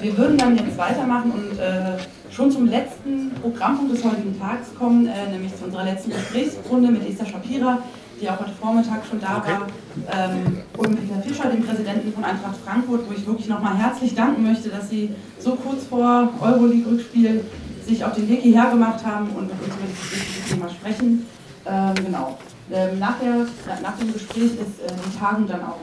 [0.00, 1.98] Wir würden dann jetzt weitermachen und äh,
[2.30, 7.08] schon zum letzten Programmpunkt des heutigen Tages kommen, äh, nämlich zu unserer letzten Gesprächsrunde mit
[7.08, 7.78] Esther Shapira,
[8.20, 9.66] die auch heute Vormittag schon da war,
[10.12, 14.14] ähm, und mit Peter Fischer, dem Präsidenten von Eintracht Frankfurt, wo ich wirklich nochmal herzlich
[14.14, 17.44] danken möchte, dass Sie so kurz vor Euroleague-Rückspiel
[17.86, 21.26] sich auf den Weg hierher gemacht haben und mit uns über dieses wichtige Thema sprechen.
[21.66, 22.38] Ähm, genau.
[22.72, 23.46] Ähm, nach, der,
[23.82, 25.78] nach dem Gespräch ist äh, die Tagung dann auch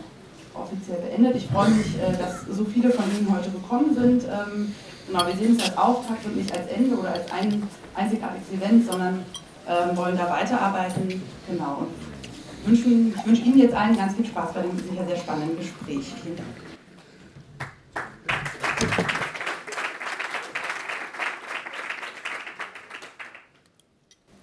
[0.60, 1.36] offiziell beendet.
[1.36, 4.24] Ich freue mich, äh, dass so viele von Ihnen heute gekommen sind.
[4.24, 4.74] Ähm,
[5.08, 7.64] genau, wir sehen es als Auftakt und nicht als Ende oder als ein
[7.96, 9.24] einzigartiges Event, sondern
[9.68, 11.22] ähm, wollen da weiterarbeiten.
[11.50, 11.80] Genau.
[11.82, 15.58] Und wünschen, ich wünsche Ihnen jetzt allen ganz viel Spaß bei dem sicher sehr spannenden
[15.58, 16.14] Gespräch.
[16.24, 16.48] Vielen Dank.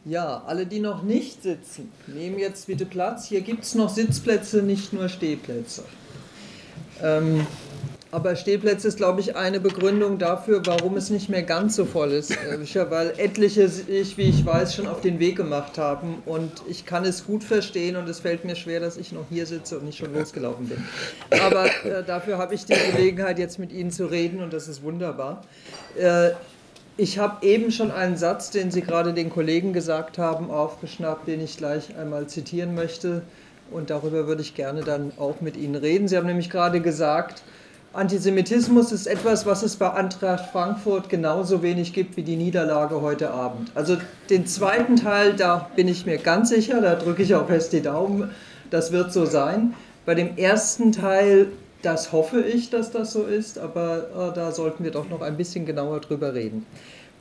[0.06, 3.27] Ja, alle, die noch nicht sitzen, nehmen jetzt bitte Platz.
[3.27, 5.83] Hier gibt es noch Sitzplätze, nicht nur Stehplätze.
[7.03, 7.47] Ähm,
[8.15, 12.12] aber Stehplätze ist, glaube ich, eine Begründung dafür, warum es nicht mehr ganz so voll
[12.12, 12.30] ist.
[12.30, 16.22] Äh, weil etliche sich, wie ich weiß, schon auf den Weg gemacht haben.
[16.25, 19.47] Und ich kann es gut verstehen und es fällt mir schwer, dass ich noch hier
[19.47, 20.78] sitze und nicht schon losgelaufen bin.
[21.41, 24.84] Aber äh, dafür habe ich die Gelegenheit, jetzt mit Ihnen zu reden und das ist
[24.84, 25.42] wunderbar.
[25.98, 26.31] Äh,
[26.97, 31.41] ich habe eben schon einen Satz, den Sie gerade den Kollegen gesagt haben, aufgeschnappt, den
[31.41, 33.22] ich gleich einmal zitieren möchte.
[33.75, 36.06] Und darüber würde ich gerne dann auch mit Ihnen reden.
[36.06, 37.42] Sie haben nämlich gerade gesagt,
[37.92, 43.31] Antisemitismus ist etwas, was es bei Eintracht Frankfurt genauso wenig gibt wie die Niederlage heute
[43.31, 43.70] Abend.
[43.75, 43.97] Also
[44.31, 47.83] den zweiten Teil, da bin ich mir ganz sicher, da drücke ich auch fest die
[47.83, 48.31] Daumen,
[48.70, 49.75] das wird so sein.
[50.06, 51.48] Bei dem ersten Teil
[51.84, 55.36] das hoffe ich, dass das so ist, aber äh, da sollten wir doch noch ein
[55.36, 56.64] bisschen genauer drüber reden.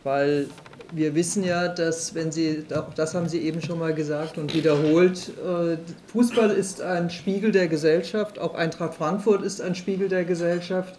[0.03, 0.47] Weil
[0.95, 2.63] wir wissen ja, dass, wenn Sie,
[2.95, 5.77] das haben Sie eben schon mal gesagt und wiederholt, äh,
[6.08, 10.97] Fußball ist ein Spiegel der Gesellschaft, auch Eintracht Frankfurt ist ein Spiegel der Gesellschaft.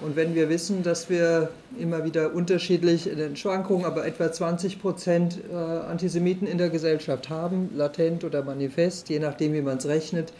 [0.00, 4.80] Und wenn wir wissen, dass wir immer wieder unterschiedlich in den Schwankungen, aber etwa 20
[4.80, 9.86] Prozent äh, Antisemiten in der Gesellschaft haben, latent oder manifest, je nachdem, wie man es
[9.86, 10.32] rechnet,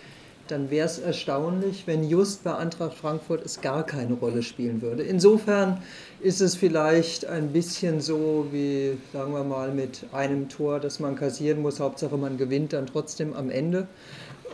[0.49, 5.03] dann wäre es erstaunlich, wenn just bei Eintracht Frankfurt es gar keine Rolle spielen würde.
[5.03, 5.83] Insofern
[6.21, 11.17] ist es vielleicht ein bisschen so wie, sagen wir mal, mit einem Tor, das man
[11.17, 11.81] kassieren muss.
[11.81, 13.87] Hauptsache man gewinnt dann trotzdem am Ende.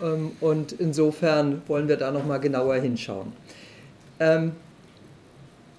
[0.03, 3.33] Ähm, und insofern wollen wir da nochmal genauer hinschauen.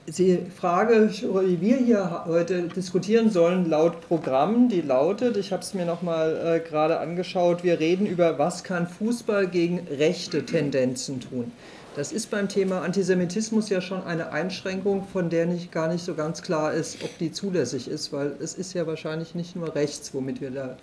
[0.08, 5.76] Die Frage, die wir hier heute diskutieren sollen, laut Programm, die lautet, ich habe es
[5.76, 11.52] mir nochmal äh, gerade angeschaut, wir reden über, was kann Fußball gegen rechte Tendenzen tun.
[11.96, 16.16] Das ist beim Thema Antisemitismus ja schon eine Einschränkung, von der nicht, gar nicht so
[16.16, 20.16] ganz klar ist, ob die zulässig ist, weil es ist ja wahrscheinlich nicht nur rechts,
[20.16, 20.78] womit wir da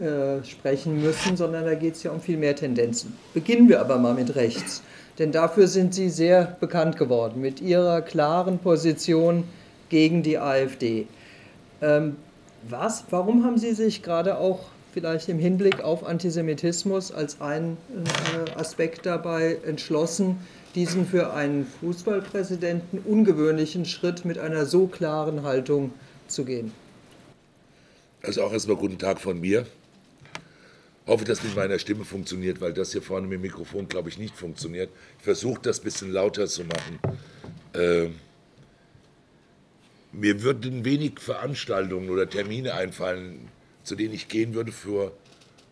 [0.00, 3.16] äh, sprechen müssen, sondern da geht es ja um viel mehr Tendenzen.
[3.34, 4.82] Beginnen wir aber mal mit rechts
[5.18, 9.44] denn dafür sind Sie sehr bekannt geworden mit Ihrer klaren Position
[9.88, 11.06] gegen die AfD.
[11.82, 12.16] Ähm,
[12.68, 18.58] was, warum haben Sie sich gerade auch vielleicht im Hinblick auf Antisemitismus als einen äh,
[18.58, 20.38] Aspekt dabei entschlossen,
[20.74, 25.92] diesen für einen Fußballpräsidenten ungewöhnlichen Schritt mit einer so klaren Haltung
[26.28, 26.72] zu gehen?
[28.22, 29.66] Also auch erstmal guten Tag von mir
[31.08, 34.18] hoffe, dass mit meiner Stimme funktioniert, weil das hier vorne mit dem Mikrofon, glaube ich,
[34.18, 34.90] nicht funktioniert.
[35.18, 36.98] Ich versuche das ein bisschen lauter zu machen.
[37.72, 38.08] Äh,
[40.12, 43.48] mir würden wenig Veranstaltungen oder Termine einfallen,
[43.84, 45.12] zu denen ich gehen würde für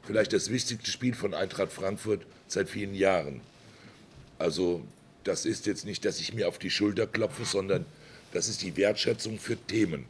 [0.04, 3.40] vielleicht das wichtigste Spiel von Eintracht Frankfurt seit vielen Jahren.
[4.38, 4.82] Also
[5.24, 7.84] das ist jetzt nicht, dass ich mir auf die Schulter klopfe, sondern
[8.32, 10.06] das ist die Wertschätzung für Themen.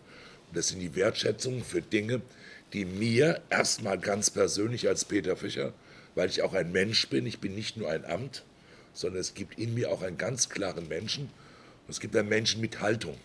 [0.48, 2.20] Und das sind die Wertschätzungen für Dinge,
[2.76, 5.72] die mir erstmal ganz persönlich als Peter Fischer,
[6.14, 8.44] weil ich auch ein Mensch bin, ich bin nicht nur ein Amt,
[8.92, 12.60] sondern es gibt in mir auch einen ganz klaren Menschen und es gibt einen Menschen
[12.60, 13.16] mit Haltung.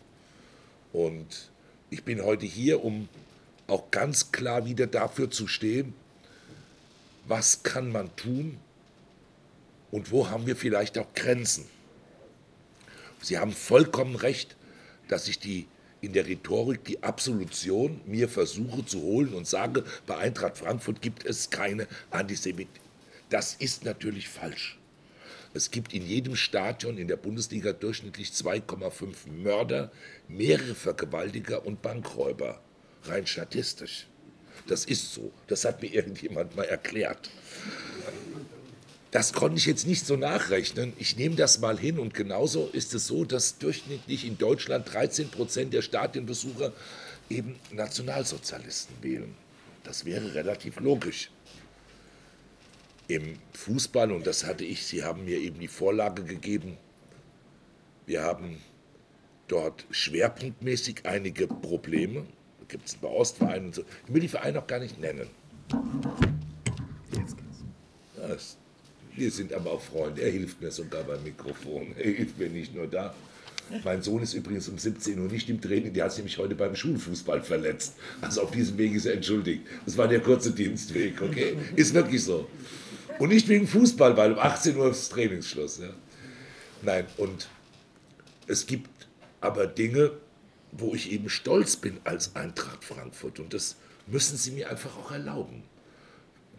[0.94, 1.50] Und
[1.90, 3.10] ich bin heute hier, um
[3.68, 5.96] auch ganz klar wieder dafür zu stehen,
[7.28, 8.58] was kann man tun
[9.92, 11.66] und wo haben wir vielleicht auch Grenzen.
[13.22, 14.56] Sie haben vollkommen recht,
[15.10, 15.68] dass sich die
[16.02, 21.26] in der Rhetorik die Absolution mir versuche zu holen und sage, bei Eintracht Frankfurt gibt
[21.26, 22.82] es keine Antisemiten.
[23.30, 24.78] Das ist natürlich falsch.
[25.54, 29.92] Es gibt in jedem Stadion in der Bundesliga durchschnittlich 2,5 Mörder,
[30.28, 32.62] mehrere Vergewaltiger und Bankräuber.
[33.04, 34.08] Rein statistisch.
[34.68, 35.32] Das ist so.
[35.48, 37.30] Das hat mir irgendjemand mal erklärt.
[39.12, 40.94] Das konnte ich jetzt nicht so nachrechnen.
[40.98, 45.30] Ich nehme das mal hin und genauso ist es so, dass durchschnittlich in Deutschland 13
[45.30, 46.72] Prozent der Stadienbesucher
[47.30, 49.36] eben Nationalsozialisten wählen.
[49.84, 51.30] Das wäre relativ logisch.
[53.10, 56.78] Im Fußball, und das hatte ich, Sie haben mir eben die Vorlage gegeben,
[58.06, 58.60] wir haben
[59.50, 62.26] dort schwerpunktmäßig einige Probleme.
[62.60, 63.84] Da gibt es ein paar Ostvereine und so.
[64.08, 65.30] Ich will die Vereine auch gar nicht nennen.
[67.12, 67.66] Jetzt geht's.
[68.16, 68.58] Das,
[69.16, 70.22] wir sind aber auch Freunde.
[70.22, 71.94] Er hilft mir sogar beim Mikrofon.
[71.98, 73.14] Er hilft mir nicht nur da.
[73.84, 76.56] Mein Sohn ist übrigens um 17 Uhr nicht im Training, der hat sich nämlich heute
[76.56, 77.96] beim Schulfußball verletzt.
[78.20, 79.62] Also auf diesem Weg ist er entschuldigt.
[79.86, 81.56] Das war der kurze Dienstweg, okay?
[81.78, 82.50] Ist wirklich so.
[83.20, 85.80] Und nicht wegen Fußball, weil um 18 Uhr ist Trainingsschluss.
[85.80, 85.94] Ja?
[86.82, 87.48] Nein, und
[88.48, 88.90] es gibt
[89.40, 90.12] aber Dinge,
[90.72, 93.40] wo ich eben stolz bin als Eintracht Frankfurt.
[93.40, 93.78] Und das
[94.08, 95.64] müssen Sie mir einfach auch erlauben.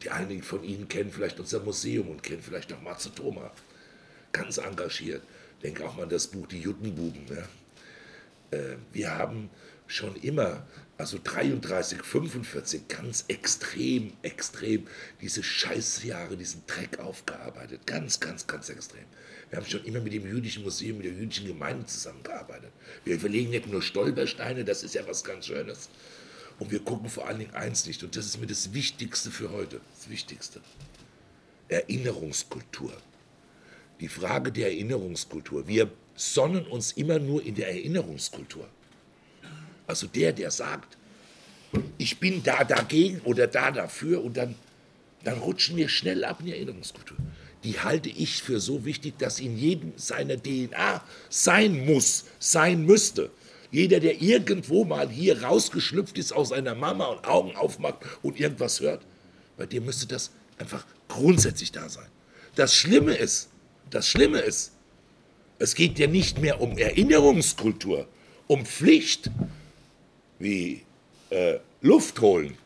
[0.02, 3.52] Die einigen von Ihnen kennen vielleicht unser Museum und kennen vielleicht auch Matze Thoma.
[4.32, 5.22] Ganz engagiert.
[5.62, 7.26] Denke auch mal an das Buch Die Juttenbuben.
[7.28, 8.58] Ja.
[8.58, 9.50] Äh, wir haben
[9.86, 10.66] schon immer,
[10.98, 14.86] also 33, 45, ganz extrem, extrem
[15.20, 17.86] diese Scheißjahre, diesen Dreck aufgearbeitet.
[17.86, 19.04] Ganz, ganz, ganz extrem.
[19.50, 22.72] Wir haben schon immer mit dem Jüdischen Museum, mit der jüdischen Gemeinde zusammengearbeitet.
[23.04, 25.90] Wir verlegen nicht nur Stolpersteine, das ist ja was ganz Schönes.
[26.58, 29.50] Und wir gucken vor allen Dingen eins nicht, und das ist mir das Wichtigste für
[29.50, 30.60] heute, das Wichtigste.
[31.68, 32.92] Erinnerungskultur.
[34.00, 35.66] Die Frage der Erinnerungskultur.
[35.68, 38.68] Wir sonnen uns immer nur in der Erinnerungskultur.
[39.86, 40.96] Also der, der sagt,
[41.98, 44.54] ich bin da dagegen oder da dafür und dann,
[45.24, 47.16] dann rutschen wir schnell ab in die Erinnerungskultur
[47.64, 53.30] die halte ich für so wichtig, dass in jedem seiner DNA sein muss, sein müsste.
[53.72, 58.80] Jeder, der irgendwo mal hier rausgeschlüpft ist aus seiner Mama und Augen aufmacht und irgendwas
[58.80, 59.04] hört,
[59.56, 62.06] bei dem müsste das einfach grundsätzlich da sein.
[62.54, 63.48] Das Schlimme ist,
[63.90, 64.72] das Schlimme ist,
[65.58, 68.06] es geht ja nicht mehr um Erinnerungskultur,
[68.46, 69.30] um Pflicht,
[70.38, 70.82] wie
[71.30, 72.58] äh, Luft holen,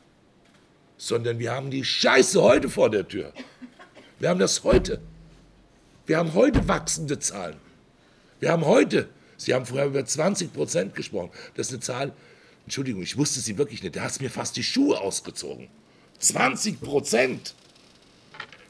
[0.99, 3.33] sondern wir haben die Scheiße heute vor der Tür.
[4.19, 5.01] Wir haben das heute.
[6.07, 7.59] Wir haben heute wachsende Zahlen.
[8.41, 11.31] Wir haben heute, Sie haben vorher über 20 Prozent gesprochen.
[11.55, 12.13] Das ist eine Zahl,
[12.65, 13.97] Entschuldigung, ich wusste sie wirklich nicht.
[13.97, 15.69] Da hat es mir fast die Schuhe ausgezogen.
[16.19, 17.55] 20 Prozent.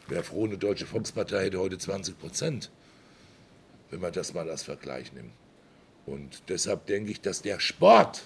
[0.09, 2.71] Wäre froh, eine deutsche Volkspartei hätte heute 20 Prozent,
[3.91, 5.33] wenn man das mal als Vergleich nimmt.
[6.05, 8.23] Und deshalb denke ich, dass der Sport,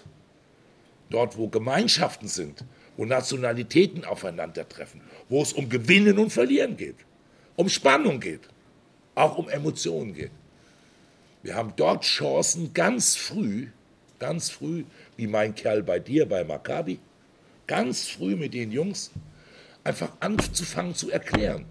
[1.08, 2.64] dort wo Gemeinschaften sind,
[2.96, 6.96] wo Nationalitäten aufeinandertreffen, wo es um Gewinnen und Verlieren geht,
[7.56, 8.42] um Spannung geht,
[9.14, 10.32] auch um Emotionen geht.
[11.42, 13.68] Wir haben dort Chancen ganz früh,
[14.18, 14.84] ganz früh,
[15.16, 16.98] wie mein Kerl bei dir, bei Maccabi,
[17.66, 19.10] ganz früh mit den Jungs
[19.84, 21.64] einfach anzufangen zu erklären.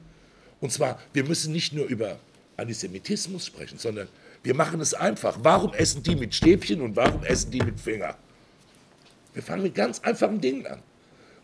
[0.60, 2.20] Und zwar, wir müssen nicht nur über
[2.58, 4.08] Antisemitismus sprechen, sondern
[4.44, 5.38] wir machen es einfach.
[5.42, 8.18] Warum essen die mit Stäbchen und warum essen die mit Finger?
[9.34, 10.82] Wir fangen mit ganz einfachen Dingen an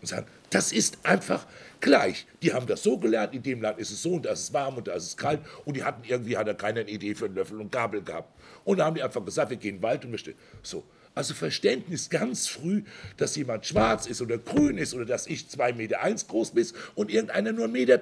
[0.02, 1.46] und sagen, das ist einfach
[1.82, 2.26] gleich.
[2.42, 4.54] Die haben das so gelernt, in dem Land ist es so und da ist es
[4.54, 7.26] warm und da ist es kalt und die hatten irgendwie, hat er keine Idee für
[7.26, 8.30] einen Löffel und Gabel gehabt.
[8.64, 10.36] Und da haben die einfach gesagt, wir gehen in den Wald und stehen.
[10.62, 10.84] So.
[11.14, 12.84] Also Verständnis ganz früh,
[13.16, 16.68] dass jemand schwarz ist oder grün ist oder dass ich 2,1 Meter eins groß bin
[16.94, 17.98] und irgendeiner nur 1,30 Meter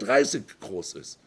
[0.60, 1.20] groß ist.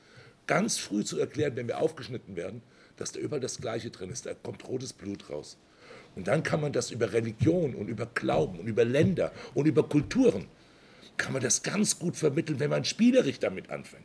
[0.49, 2.63] Ganz früh zu erklären, wenn wir aufgeschnitten werden,
[2.97, 4.27] dass da überall das Gleiche drin ist.
[4.27, 5.59] Da kommt rotes Blut raus.
[6.17, 9.89] Und dann kann man das über Religion und über Glauben und über Länder und über
[9.89, 10.47] Kulturen
[11.17, 14.05] kann man das ganz gut vermitteln, wenn man spielerisch damit anfängt.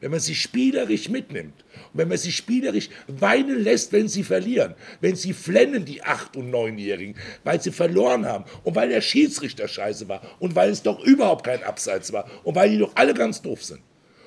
[0.00, 4.74] Wenn man sie spielerisch mitnimmt und wenn man sie spielerisch weinen lässt, wenn sie verlieren,
[5.00, 7.14] wenn sie flennen, die Acht- und Neunjährigen,
[7.44, 11.44] weil sie verloren haben und weil der Schiedsrichter scheiße war und weil es doch überhaupt
[11.44, 13.80] kein Abseits war und weil die doch alle ganz doof sind.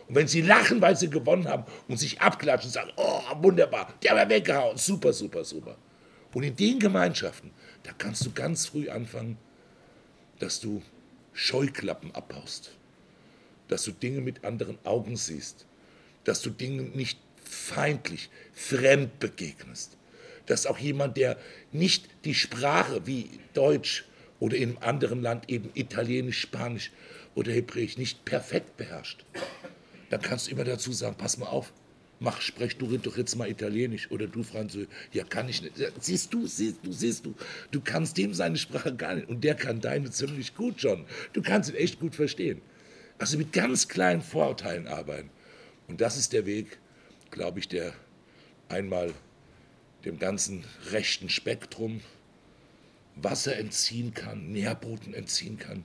[0.08, 3.94] Und wenn sie lachen, weil sie gewonnen haben und sich abklatschen und sagen, oh, wunderbar,
[4.04, 5.78] der war weggehauen, super, super, super.
[6.34, 7.52] Und in den Gemeinschaften,
[7.84, 9.38] da kannst du ganz früh anfangen,
[10.40, 10.82] dass du
[11.36, 12.72] Scheuklappen abbaust,
[13.68, 15.66] dass du Dinge mit anderen Augen siehst,
[16.24, 19.98] dass du Dingen nicht feindlich, fremd begegnest,
[20.48, 21.38] dass auch jemand, der
[21.72, 24.06] nicht die Sprache wie Deutsch
[24.40, 26.92] oder in einem anderen Land eben Italienisch, Spanisch
[27.36, 29.26] oder Hebräisch nicht perfekt beherrscht,
[30.10, 31.74] dann kannst du immer dazu sagen, pass mal auf,
[32.20, 34.90] mach, sprech du doch jetzt mal Italienisch oder du Französisch.
[35.12, 35.74] Ja, kann ich nicht.
[36.00, 37.36] Siehst du, siehst du, siehst du,
[37.72, 41.06] du kannst dem seine Sprache gar nicht und der kann deine ziemlich gut schon.
[41.34, 42.62] Du kannst ihn echt gut verstehen.
[43.18, 45.30] Also mit ganz kleinen Vorurteilen arbeiten.
[45.88, 46.78] Und das ist der Weg,
[47.32, 47.94] glaube ich, der
[48.70, 49.14] einmal
[50.04, 52.02] dem ganzen rechten Spektrum
[53.16, 55.84] Wasser entziehen kann, Nährboden entziehen kann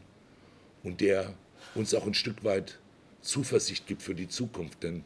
[0.82, 1.34] und der
[1.74, 2.78] uns auch ein Stück weit
[3.20, 4.82] Zuversicht gibt für die Zukunft.
[4.82, 5.04] Denn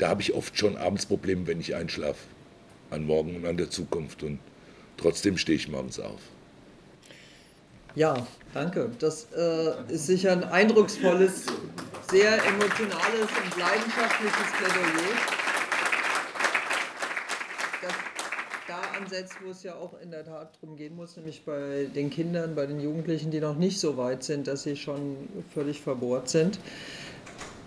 [0.00, 2.20] da habe ich oft schon abends Probleme, wenn ich einschlafe.
[2.90, 4.22] An morgen und an der Zukunft.
[4.22, 4.40] Und
[4.96, 6.20] trotzdem stehe ich morgens auf.
[7.94, 8.90] Ja, danke.
[8.98, 11.46] Das äh, ist sicher ein eindrucksvolles,
[12.10, 15.14] sehr emotionales und leidenschaftliches Plädoyer.
[17.82, 17.92] Das,
[18.68, 21.88] da an ansetzt, wo es ja auch in der Tat darum gehen muss, nämlich bei
[21.94, 25.80] den Kindern, bei den Jugendlichen, die noch nicht so weit sind, dass sie schon völlig
[25.80, 26.58] verbohrt sind.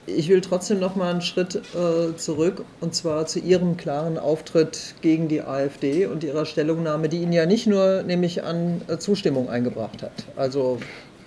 [0.06, 4.96] Ich will trotzdem noch mal einen Schritt äh, zurück und zwar zu Ihrem klaren Auftritt
[5.02, 9.50] gegen die AfD und Ihrer Stellungnahme, die Ihnen ja nicht nur, nämlich an äh, Zustimmung
[9.50, 10.12] eingebracht hat.
[10.36, 10.80] Also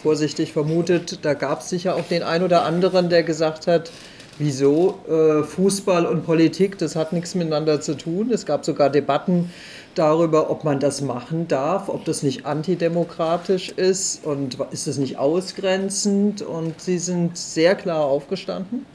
[0.03, 3.91] vorsichtig vermutet, da gab es sicher auch den einen oder anderen, der gesagt hat,
[4.39, 8.31] wieso äh, Fußball und Politik, das hat nichts miteinander zu tun.
[8.31, 9.51] Es gab sogar Debatten
[9.97, 15.19] darüber, ob man das machen darf, ob das nicht antidemokratisch ist und ist es nicht
[15.19, 16.43] ausgrenzend.
[16.43, 18.87] Und sie sind sehr klar aufgestanden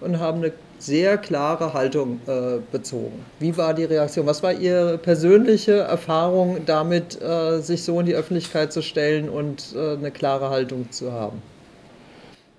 [0.00, 3.24] und haben eine sehr klare Haltung äh, bezogen.
[3.38, 4.26] Wie war die Reaktion?
[4.26, 9.74] Was war Ihre persönliche Erfahrung damit, äh, sich so in die Öffentlichkeit zu stellen und
[9.74, 11.42] äh, eine klare Haltung zu haben?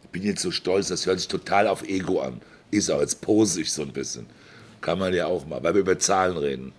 [0.04, 2.42] Ich bin jetzt so stolz, das hört sich total auf Ego an.
[2.70, 4.28] Ist auch, jetzt pose ich so ein bisschen.
[4.82, 6.74] Kann man ja auch mal, weil wir über Zahlen reden.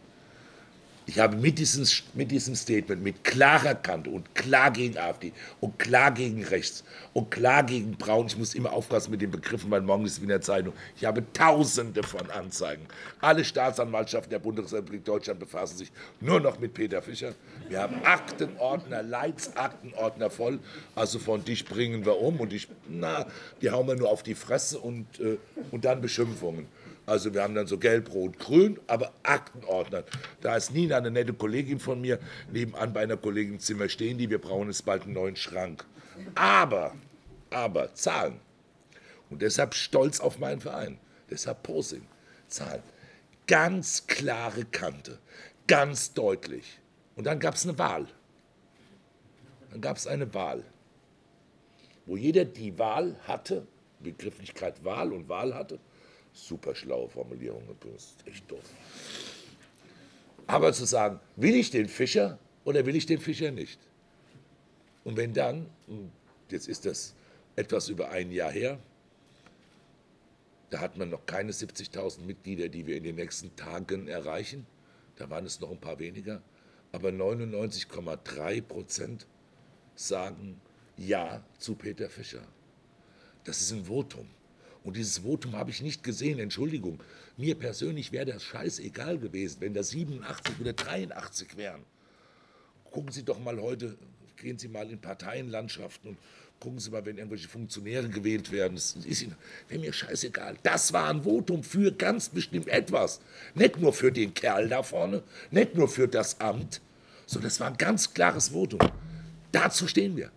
[1.05, 5.77] Ich habe mit diesem, mit diesem Statement, mit klarer Kante und klar gegen AfD und
[5.79, 9.81] klar gegen rechts und klar gegen Braun, ich muss immer aufpassen mit den Begriffen, weil
[9.81, 12.87] morgen ist es in der Zeitung, ich habe tausende von Anzeigen.
[13.21, 15.91] Alle Staatsanwaltschaften der Bundesrepublik Deutschland befassen sich
[16.21, 17.35] nur noch mit Peter Fischer.
[17.69, 20.61] Wir haben Aktenordner, Leitsaktenordner voll,
[20.95, 23.27] also von dich bringen wir um und ich, na,
[23.61, 25.39] die hauen wir nur auf die Fresse und, äh,
[25.73, 26.69] und dann Beschimpfungen.
[27.05, 30.05] Also wir haben dann so gelb, rot, grün, aber Aktenordner.
[30.41, 32.19] Da ist Nina, eine nette Kollegin von mir,
[32.53, 34.31] nebenan bei einer Kollegin im Zimmer stehen die.
[34.31, 35.85] Wir brauchen jetzt bald einen neuen Schrank.
[36.35, 36.95] Aber,
[37.51, 38.41] aber, Zahlen.
[39.31, 40.99] Und deshalb stolz auf meinen Verein.
[41.31, 42.07] Deshalb Posing.
[42.49, 42.83] Zahlen.
[43.47, 45.19] Ganz klare Kante.
[45.67, 46.79] Ganz deutlich.
[47.17, 48.07] Und dann gab es eine Wahl.
[49.71, 50.63] Dann gab es eine Wahl.
[52.07, 53.67] Wo jeder die Wahl hatte,
[54.01, 55.79] Begrifflichkeit Wahl und Wahl hatte,
[56.33, 58.65] super schlaue Formulierung übrigens, echt doof.
[60.47, 63.79] Aber zu sagen, will ich den Fischer oder will ich den Fischer nicht?
[65.05, 65.67] Und wenn dann,
[66.51, 67.15] jetzt ist das
[67.57, 68.79] etwas über ein Jahr her,
[70.71, 74.67] da hat man noch keine 70.000 Mitglieder, die wir in den nächsten Tagen erreichen.
[75.17, 76.43] Da waren es noch ein paar weniger.
[76.93, 79.27] Aber 99,3 Prozent
[79.95, 80.61] sagen
[80.97, 82.43] Ja zu Peter Fischer.
[83.45, 84.29] Das ist ein Votum.
[84.85, 86.39] Und dieses Votum habe ich nicht gesehen.
[86.39, 87.01] Entschuldigung,
[87.37, 91.83] mir persönlich wäre das scheißegal gewesen, wenn das 87 oder 83 wären.
[92.91, 93.97] Gucken Sie doch mal heute,
[94.37, 96.19] gehen Sie mal in Parteienlandschaften und
[96.61, 98.75] gucken Sie mal, wenn irgendwelche Funktionäre gewählt werden.
[98.75, 99.37] Das ist Ihnen,
[99.69, 100.57] wäre mir scheißegal.
[100.63, 103.21] Das war ein Votum für ganz bestimmt etwas.
[103.55, 106.81] Nicht nur für den Kerl da vorne, nicht nur für das Amt,
[107.27, 108.81] sondern das war ein ganz klares Votum.
[109.53, 110.31] Dazu stehen wir.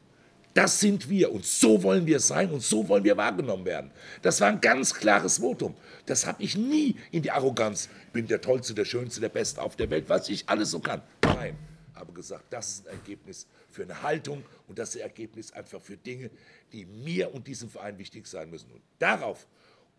[0.55, 3.91] Das sind wir und so wollen wir sein und so wollen wir wahrgenommen werden.
[4.21, 5.75] Das war ein ganz klares Votum.
[6.05, 9.75] Das habe ich nie in die Arroganz, bin der Tollste, der Schönste, der Beste auf
[9.75, 11.01] der Welt, was ich alles so kann.
[11.25, 11.57] Nein,
[11.93, 15.81] habe gesagt, das ist ein Ergebnis für eine Haltung und das ist ein Ergebnis einfach
[15.81, 16.31] für Dinge,
[16.71, 18.71] die mir und diesem Verein wichtig sein müssen.
[18.71, 19.47] Und darauf,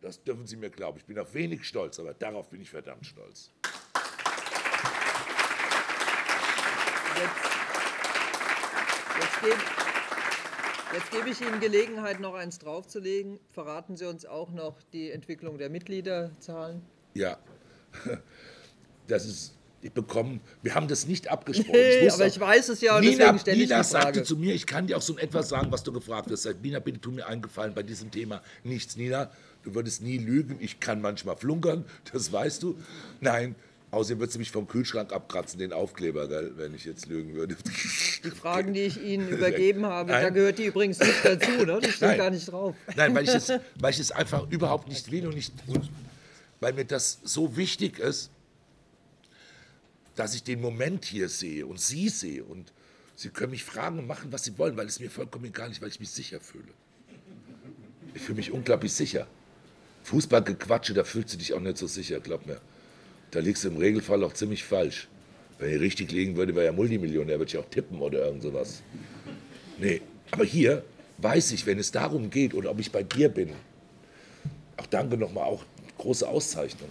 [0.01, 3.05] das dürfen Sie mir glauben, ich bin auf wenig stolz, aber darauf bin ich verdammt
[3.05, 3.51] stolz.
[9.21, 9.96] Jetzt, jetzt
[10.97, 13.39] Jetzt gebe ich Ihnen Gelegenheit, noch eins draufzulegen.
[13.53, 16.81] Verraten Sie uns auch noch die Entwicklung der Mitgliederzahlen?
[17.13, 17.37] Ja,
[19.07, 21.73] das ist, ich bekomme, wir haben das nicht abgesprochen.
[21.73, 24.05] Nee, ich aber ich weiß es ja und Nina, deswegen stelle ich Nina die Frage.
[24.05, 26.49] sagte zu mir, ich kann dir auch so etwas sagen, was du gefragt hast.
[26.63, 28.97] Nina, bitte tu mir eingefallen bei diesem Thema nichts.
[28.97, 29.31] Nina,
[29.65, 30.57] du würdest nie lügen.
[30.61, 32.79] Ich kann manchmal flunkern, das weißt du.
[33.21, 33.55] Nein,
[33.97, 37.57] außerdem würdest du mich vom Kühlschrank abkratzen, den Aufkleber, gell, wenn ich jetzt lügen würde.
[38.25, 40.23] Die Fragen, die ich Ihnen übergeben habe, Nein.
[40.23, 41.81] da gehört die übrigens nicht dazu, ne?
[41.83, 42.75] die steht gar nicht drauf.
[42.97, 43.49] Nein, weil ich, es,
[43.81, 45.89] weil ich es einfach überhaupt nicht will und nicht, und
[46.61, 48.31] weil mir das so wichtig ist,
[50.15, 52.73] dass ich den Moment hier sehe und Sie sehe und
[53.15, 55.81] Sie können mich fragen und machen, was Sie wollen, weil es mir vollkommen egal ist,
[55.81, 56.69] weil ich mich sicher fühle.
[58.15, 59.27] Ich fühle mich unglaublich sicher.
[60.05, 62.61] Fußballgequatsche, da fühlst du dich auch nicht so sicher, glaub mir.
[63.31, 65.09] Da liegst du im Regelfall auch ziemlich falsch.
[65.59, 68.83] Wenn ich richtig liegen würde, wäre ja Multimillionär, würde ich auch tippen oder irgend sowas.
[69.79, 70.85] Nee, aber hier
[71.19, 73.51] weiß ich, wenn es darum geht oder ob ich bei dir bin,
[74.77, 75.65] auch danke nochmal, auch
[75.99, 76.91] große Auszeichnung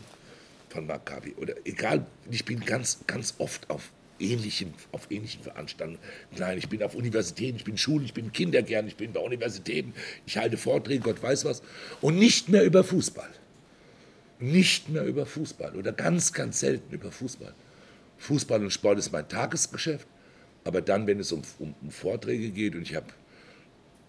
[0.69, 5.99] von Maccabi oder egal, ich bin ganz, ganz oft auf ähnlichen, auf ähnlichen Veranstaltungen.
[6.37, 9.93] Nein, ich bin auf Universitäten, ich bin Schulen, ich bin Kindergärten, ich bin bei Universitäten,
[10.25, 11.61] ich halte Vorträge, Gott weiß was
[12.01, 13.29] und nicht mehr über Fußball.
[14.39, 17.53] Nicht mehr über Fußball oder ganz, ganz selten über Fußball.
[18.17, 20.07] Fußball und Sport ist mein Tagesgeschäft,
[20.63, 23.07] aber dann, wenn es um, um, um Vorträge geht und ich habe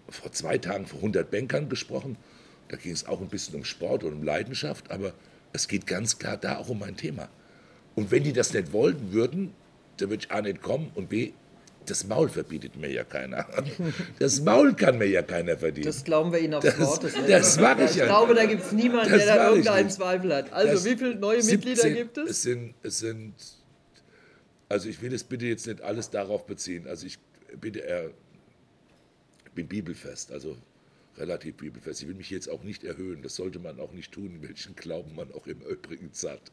[0.09, 2.17] vor zwei Tagen vor 100 Bankern gesprochen.
[2.69, 5.13] Da ging es auch ein bisschen um Sport und um Leidenschaft, aber
[5.53, 7.29] es geht ganz klar da auch um mein Thema.
[7.95, 9.53] Und wenn die das nicht wollten würden,
[9.97, 11.31] da würde ich A nicht kommen und B,
[11.89, 13.47] das Maul verbietet mir ja keiner.
[14.19, 15.87] Das Maul kann mir ja keiner verdienen.
[15.87, 17.03] Das glauben wir Ihnen aufs Das- Wort.
[17.27, 18.05] das mag ich ich ja.
[18.05, 19.89] glaube, da gibt es niemanden, Das der da ich irgendeinen.
[19.89, 20.51] Zweifel hat.
[20.53, 22.29] Also, Das- wie viele neue Mitglieder 17 gibt es?
[22.29, 23.33] Es sind, es sind,
[24.69, 26.87] also ich will es bitte jetzt nicht alles darauf beziehen.
[26.87, 27.17] Also ich
[27.59, 28.11] bitte,
[29.45, 30.57] ich bin bibelfest, also
[31.17, 32.01] relativ bibelfest.
[32.03, 33.21] Ich will mich jetzt auch nicht erhöhen.
[33.23, 36.51] Das sollte man auch nicht tun, welchen Glauben man auch im Übrigen hat.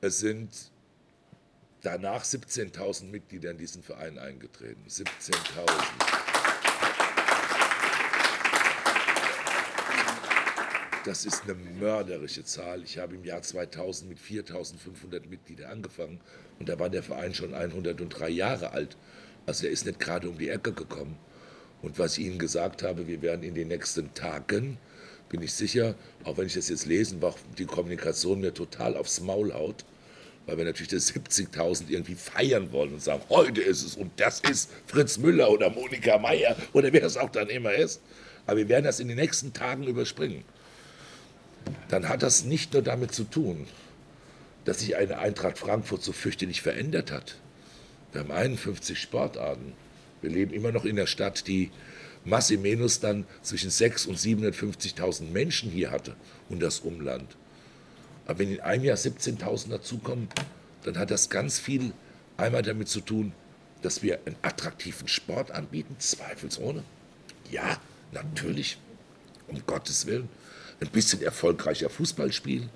[0.00, 0.50] Es sind
[1.84, 4.82] danach 17.000 Mitglieder in diesen Verein eingetreten.
[4.88, 5.34] 17.000.
[11.04, 12.82] Das ist eine mörderische Zahl.
[12.82, 16.18] Ich habe im Jahr 2000 mit 4.500 Mitgliedern angefangen
[16.58, 18.96] und da war der Verein schon 103 Jahre alt.
[19.44, 21.18] Also er ist nicht gerade um die Ecke gekommen.
[21.82, 24.78] Und was ich Ihnen gesagt habe, wir werden in den nächsten Tagen,
[25.28, 29.20] bin ich sicher, auch wenn ich das jetzt lesen, war die Kommunikation mir total aufs
[29.20, 29.84] Maul haut,
[30.46, 34.40] weil wir natürlich das 70.000 irgendwie feiern wollen und sagen, heute ist es und das
[34.40, 38.00] ist Fritz Müller oder Monika Meyer oder wer es auch dann immer ist.
[38.46, 40.44] Aber wir werden das in den nächsten Tagen überspringen
[41.88, 43.66] dann hat das nicht nur damit zu tun,
[44.64, 47.36] dass sich eine Eintracht Frankfurt so fürchterlich verändert hat.
[48.12, 49.72] Wir haben 51 Sportarten.
[50.22, 51.70] Wir leben immer noch in einer Stadt, die
[52.24, 56.16] Massimenus dann zwischen 600.000 und 750.000 Menschen hier hatte
[56.48, 57.36] und das Umland.
[58.26, 60.28] Aber wenn in einem Jahr 17.000 dazukommen,
[60.84, 61.92] dann hat das ganz viel
[62.36, 63.32] einmal damit zu tun,
[63.82, 66.84] dass wir einen attraktiven Sport anbieten, zweifelsohne.
[67.50, 67.78] Ja,
[68.12, 68.78] natürlich,
[69.48, 70.28] um Gottes Willen.
[70.80, 72.70] Ein bisschen erfolgreicher Fußball spielen.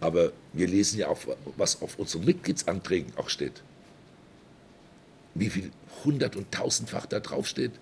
[0.00, 1.18] Aber wir lesen ja auch,
[1.56, 3.62] was auf unseren Mitgliedsanträgen auch steht.
[5.34, 5.70] Wie viel
[6.04, 7.72] hundert- und tausendfach da drauf steht.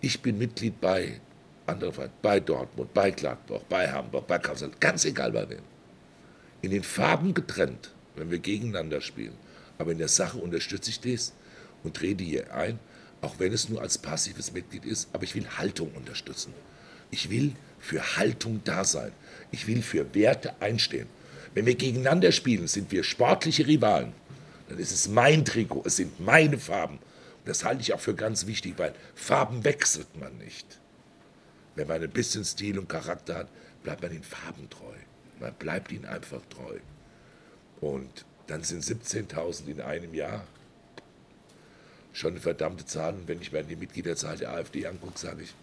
[0.00, 1.20] Ich bin Mitglied bei,
[1.66, 5.73] andere Verein, bei Dortmund, bei Gladbach, bei Hamburg, bei Kassel, ganz egal bei wem.
[6.64, 9.34] In den Farben getrennt, wenn wir gegeneinander spielen.
[9.76, 11.34] Aber in der Sache unterstütze ich das
[11.82, 12.78] und trete hier ein,
[13.20, 15.10] auch wenn es nur als passives Mitglied ist.
[15.12, 16.54] Aber ich will Haltung unterstützen.
[17.10, 19.12] Ich will für Haltung da sein.
[19.50, 21.06] Ich will für Werte einstehen.
[21.52, 24.14] Wenn wir gegeneinander spielen, sind wir sportliche Rivalen.
[24.70, 26.94] Dann ist es mein Trikot, es sind meine Farben.
[26.94, 30.80] Und das halte ich auch für ganz wichtig, weil Farben wechselt man nicht.
[31.74, 33.48] Wenn man ein bisschen Stil und Charakter hat,
[33.82, 34.94] bleibt man den Farben treu.
[35.44, 36.78] Man bleibt ihnen einfach treu.
[37.82, 40.46] Und dann sind 17.000 in einem Jahr
[42.14, 43.12] schon eine verdammte Zahl.
[43.12, 45.54] Und wenn ich mir die Mitgliederzahl der AfD angucke, sage ich,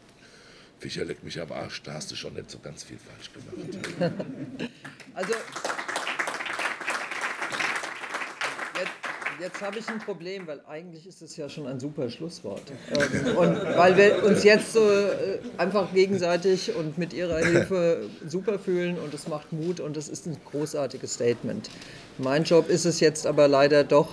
[0.77, 4.71] Fischer leckt mich am Arsch, da hast du schon nicht so ganz viel falsch gemacht.
[5.13, 5.33] Also,
[9.39, 12.63] jetzt, habe ich ein Problem, weil eigentlich ist es ja schon ein super Schlusswort.
[12.89, 18.59] Ähm, und weil wir uns jetzt so äh, einfach gegenseitig und mit Ihrer Hilfe super
[18.59, 21.69] fühlen und es macht Mut und es ist ein großartiges Statement.
[22.17, 24.09] Mein Job ist es jetzt aber leider doch,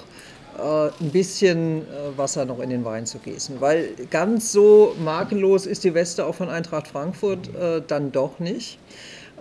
[0.59, 3.61] äh, ein bisschen äh, Wasser noch in den Wein zu gießen.
[3.61, 7.51] Weil ganz so makellos ist die Weste auch von Eintracht Frankfurt
[7.87, 8.79] dann doch nicht.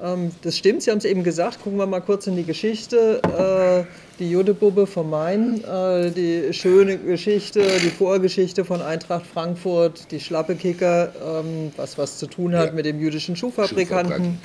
[0.03, 1.61] Ähm, das stimmt, Sie haben es eben gesagt.
[1.63, 3.21] Gucken wir mal kurz in die Geschichte.
[3.23, 10.19] Äh, die Judebubbe vom Main, äh, die schöne Geschichte, die Vorgeschichte von Eintracht Frankfurt, die
[10.19, 11.11] Schlappekicker,
[11.43, 12.71] ähm, was was zu tun hat Ja.
[12.73, 14.39] mit dem jüdischen Schuhfabrikanten.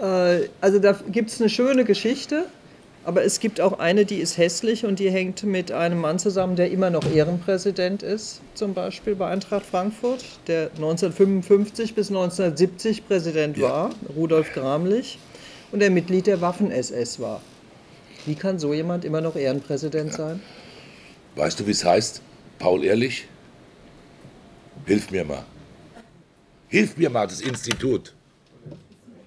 [0.00, 2.46] Äh, also da gibt es eine schöne Geschichte.
[3.06, 6.56] Aber es gibt auch eine, die ist hässlich und die hängt mit einem Mann zusammen,
[6.56, 13.58] der immer noch Ehrenpräsident ist, zum Beispiel bei Eintracht Frankfurt, der 1955 bis 1970 Präsident
[13.58, 13.68] Ja.
[13.68, 15.20] war, Rudolf Gramlich,
[15.70, 17.40] und der Mitglied der Waffen-SS war.
[18.24, 20.42] Wie kann so jemand immer noch Ehrenpräsident sein?
[21.36, 22.22] Weißt du, wie es heißt?
[22.58, 23.28] Paul Ehrlich?
[24.84, 25.44] Hilf mir mal.
[26.66, 28.16] Hilf mir mal, das Institut.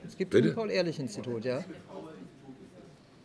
[0.05, 0.49] Es gibt Bitte?
[0.49, 1.63] ein Paul-Ehrlich-Institut, ja?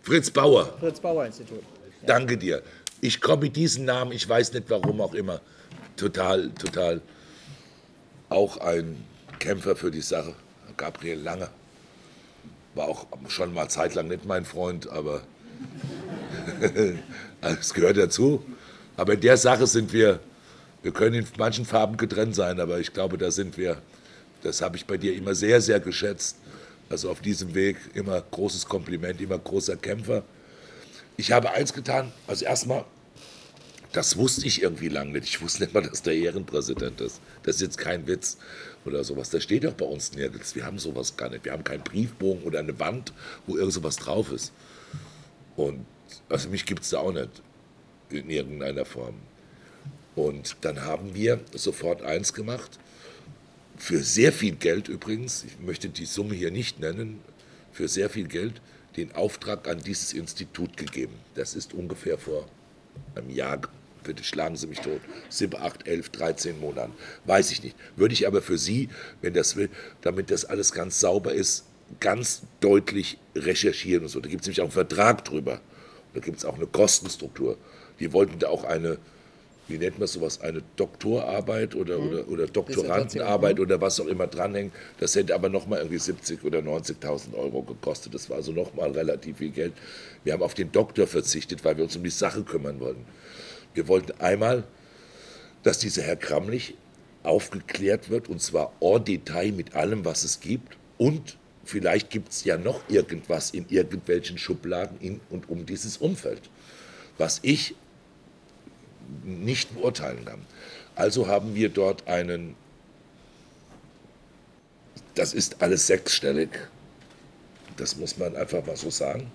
[0.04, 1.62] Fritz Bauer, Fritz-Bauer-Institut.
[2.04, 2.62] danke dir.
[3.00, 5.40] Ich komme mit diesem Namen, ich weiß nicht warum auch immer,
[5.96, 7.00] total, total
[8.28, 9.02] auch ein
[9.38, 10.34] Kämpfer für die Sache.
[10.76, 11.48] Gabriel Lange.
[12.74, 15.22] War auch schon mal zeitlang nicht mein Freund, aber
[17.40, 18.44] es gehört dazu.
[18.98, 20.20] Aber in der Sache sind wir,
[20.82, 23.78] wir können in manchen Farben getrennt sein, aber ich glaube, da sind wir,
[24.42, 26.36] das habe ich bei dir immer sehr, sehr geschätzt.
[26.88, 30.24] Also auf diesem Weg immer großes Kompliment, immer großer Kämpfer.
[31.16, 32.84] Ich habe eins getan, also erstmal,
[33.92, 35.28] das wusste ich irgendwie lange nicht.
[35.28, 37.20] Ich wusste nicht mal, dass der Ehrenpräsident ist.
[37.44, 38.38] Das ist jetzt kein Witz
[38.84, 39.30] oder sowas.
[39.30, 40.56] Das steht doch bei uns nirgends.
[40.56, 41.44] Wir haben sowas gar nicht.
[41.44, 43.12] Wir haben keinen Briefbogen oder eine Wand,
[43.46, 44.52] wo irgend sowas drauf ist.
[45.56, 45.86] Und
[46.28, 47.30] also mich gibt es da auch nicht
[48.10, 49.14] in irgendeiner Form.
[50.16, 52.78] Und dann haben wir sofort eins gemacht.
[53.76, 57.20] Für sehr viel Geld übrigens, ich möchte die Summe hier nicht nennen,
[57.72, 58.60] für sehr viel Geld
[58.96, 61.14] den Auftrag an dieses Institut gegeben.
[61.34, 62.48] Das ist ungefähr vor
[63.16, 63.60] einem Jahr,
[64.04, 66.92] bitte schlagen Sie mich tot, 7, 8, 11, 13 Monaten,
[67.24, 67.76] weiß ich nicht.
[67.96, 68.88] Würde ich aber für Sie,
[69.22, 69.70] wenn das will,
[70.02, 71.64] damit das alles ganz sauber ist,
[72.00, 74.20] ganz deutlich recherchieren und so.
[74.20, 75.60] Da gibt es nämlich auch einen Vertrag drüber.
[76.14, 77.58] Da gibt es auch eine Kostenstruktur.
[77.98, 78.98] Die wollten da auch eine,
[79.68, 82.08] wie nennt man sowas, eine Doktorarbeit oder, mhm.
[82.08, 84.72] oder, oder Doktorandenarbeit oder was auch immer dranhängt.
[84.98, 88.14] Das hätte aber nochmal irgendwie 70.000 oder 90.000 Euro gekostet.
[88.14, 89.72] Das war also nochmal relativ viel Geld.
[90.22, 93.04] Wir haben auf den Doktor verzichtet, weil wir uns um die Sache kümmern wollten.
[93.72, 94.64] Wir wollten einmal,
[95.62, 96.74] dass dieser Herr Kramlich
[97.22, 102.44] aufgeklärt wird und zwar en Detail mit allem, was es gibt und vielleicht gibt es
[102.44, 106.42] ja noch irgendwas in irgendwelchen Schubladen in und um dieses Umfeld,
[107.16, 107.74] was ich
[109.24, 110.40] nicht beurteilen kann.
[110.94, 112.54] Also haben wir dort einen,
[115.14, 116.50] das ist alles sechsstellig,
[117.76, 119.30] das muss man einfach mal so sagen.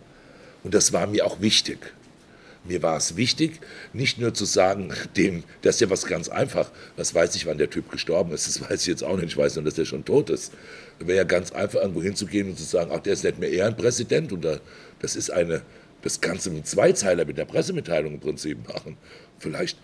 [0.63, 1.93] Und das war mir auch wichtig.
[2.65, 3.61] Mir war es wichtig,
[3.93, 7.57] nicht nur zu sagen, dem, das ist ja was ganz einfach, was weiß ich, wann
[7.57, 9.85] der Typ gestorben ist, das weiß ich jetzt auch nicht, ich weiß nur, dass er
[9.85, 10.51] schon tot ist.
[10.99, 14.33] Wäre ja ganz einfach, irgendwo hinzugehen und zu sagen, ach, der ist nicht mehr Ehrenpräsident
[14.33, 14.59] und da,
[14.99, 15.61] das ist eine,
[16.01, 18.97] das kannst du mit Zweizeiler, mit der Pressemitteilung im Prinzip machen.
[19.37, 19.77] Vielleicht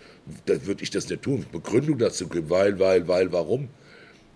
[0.46, 3.70] würde ich das nicht tun, Begründung dazu geben, weil, weil, weil, warum.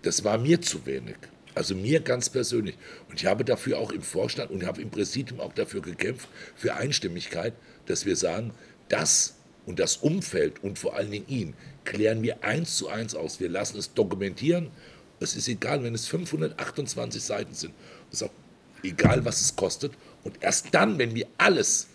[0.02, 1.16] Das war mir zu wenig.
[1.54, 2.76] Also mir ganz persönlich.
[3.08, 6.74] Und ich habe dafür auch im Vorstand und habe im Präsidium auch dafür gekämpft, für
[6.74, 7.54] Einstimmigkeit,
[7.86, 8.52] dass wir sagen,
[8.88, 13.40] das und das Umfeld und vor allen Dingen ihn klären wir eins zu eins aus.
[13.40, 14.70] Wir lassen es dokumentieren.
[15.18, 17.74] Es ist egal, wenn es 528 Seiten sind.
[18.10, 18.32] Es ist auch
[18.82, 19.92] egal, was es kostet.
[20.24, 21.88] Und erst dann, wenn wir alles,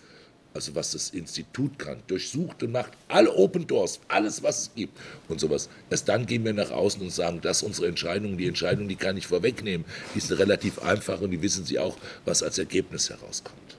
[0.54, 4.98] also was das Institut kann, durchsucht und macht, alle Open Doors, alles, was es gibt
[5.28, 8.36] und sowas, erst dann gehen wir nach außen und sagen, das ist unsere Entscheidung.
[8.38, 9.86] Die Entscheidung, die kann ich vorwegnehmen.
[10.14, 13.76] Die ist relativ einfach und die wissen Sie auch, was als Ergebnis herauskommt.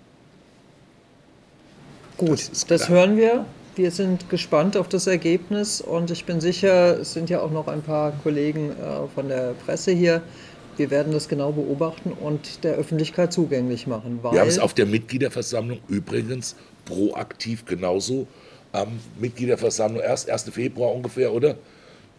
[2.18, 3.46] Gut, das, das hören wir.
[3.76, 7.68] Wir sind gespannt auf das Ergebnis und ich bin sicher, es sind ja auch noch
[7.68, 10.24] ein paar Kollegen äh, von der Presse hier.
[10.78, 14.20] Wir werden das genau beobachten und der Öffentlichkeit zugänglich machen.
[14.22, 18.28] wir haben es auf der Mitgliederversammlung übrigens proaktiv genauso
[18.72, 20.50] am Mitgliederversammlung erst 1.
[20.52, 21.58] Februar ungefähr, oder?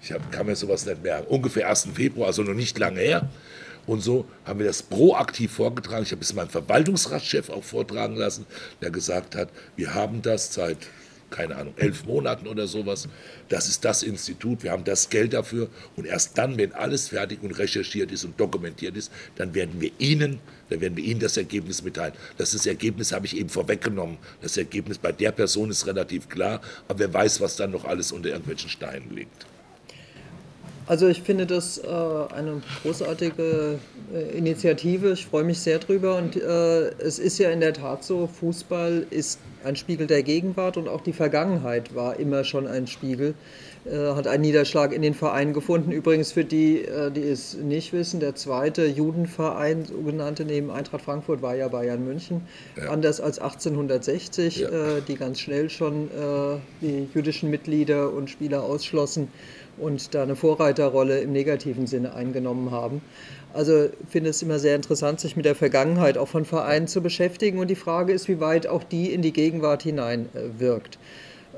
[0.02, 1.26] Ich hab, kann mir sowas nicht merken.
[1.28, 1.88] Ungefähr 1.
[1.94, 3.28] Februar, also noch nicht lange her.
[3.86, 6.02] Und so haben wir das proaktiv vorgetragen.
[6.02, 8.46] Ich habe es meinem Verwaltungsratschef auch vortragen lassen,
[8.82, 10.76] der gesagt hat, wir haben das seit,
[11.30, 13.08] keine Ahnung, elf Monaten oder sowas.
[13.48, 15.68] Das ist das Institut, wir haben das Geld dafür.
[15.96, 19.90] Und erst dann, wenn alles fertig und recherchiert ist und dokumentiert ist, dann werden wir
[19.98, 22.14] Ihnen, dann werden wir Ihnen das Ergebnis mitteilen.
[22.36, 24.18] Das, das Ergebnis habe ich eben vorweggenommen.
[24.40, 28.12] Das Ergebnis bei der Person ist relativ klar, aber wer weiß, was dann noch alles
[28.12, 29.46] unter irgendwelchen Steinen liegt.
[30.88, 33.78] Also ich finde das äh, eine großartige
[34.14, 35.12] äh, Initiative.
[35.12, 36.16] Ich freue mich sehr drüber.
[36.16, 40.78] Und äh, es ist ja in der Tat so, Fußball ist ein Spiegel der Gegenwart
[40.78, 43.34] und auch die Vergangenheit war immer schon ein Spiegel.
[43.84, 45.92] Äh, hat einen Niederschlag in den Vereinen gefunden.
[45.92, 51.42] Übrigens für die, äh, die es nicht wissen, der zweite Judenverein, sogenannte neben Eintracht Frankfurt,
[51.42, 52.42] war ja Bayern München.
[52.76, 52.90] Ja.
[52.90, 54.68] Anders als 1860, ja.
[54.68, 56.08] Äh, die ganz schnell schon
[56.80, 59.28] die jüdischen Mitglieder und Spieler ausschlossen
[59.80, 63.02] und da eine Vorreiterrolle im negativen Sinne eingenommen haben.
[63.54, 67.58] Also finde es immer sehr interessant, sich mit der Vergangenheit auch von Vereinen zu beschäftigen
[67.58, 70.48] und die Frage ist, wie weit auch die in die Gegenwart hinein äh.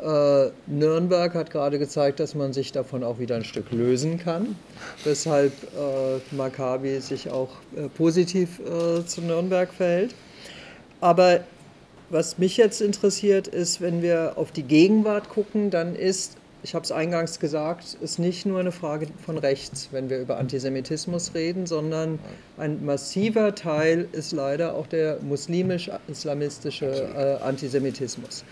[0.02, 4.56] Äh, Nürnberg hat gerade gezeigt, dass man sich davon auch wieder ein Stück lösen kann,
[5.04, 10.14] weshalb äh, Maccabi sich auch äh, positiv äh, zu Nürnberg verhält.
[11.00, 11.40] Aber
[12.08, 16.84] was mich jetzt interessiert ist, wenn wir auf die Gegenwart gucken, dann ist ich habe
[16.84, 21.66] es eingangs gesagt, ist nicht nur eine Frage von rechts, wenn wir über Antisemitismus reden,
[21.66, 22.18] sondern
[22.58, 28.44] ein massiver Teil ist leider auch der muslimisch-islamistische äh, Antisemitismus.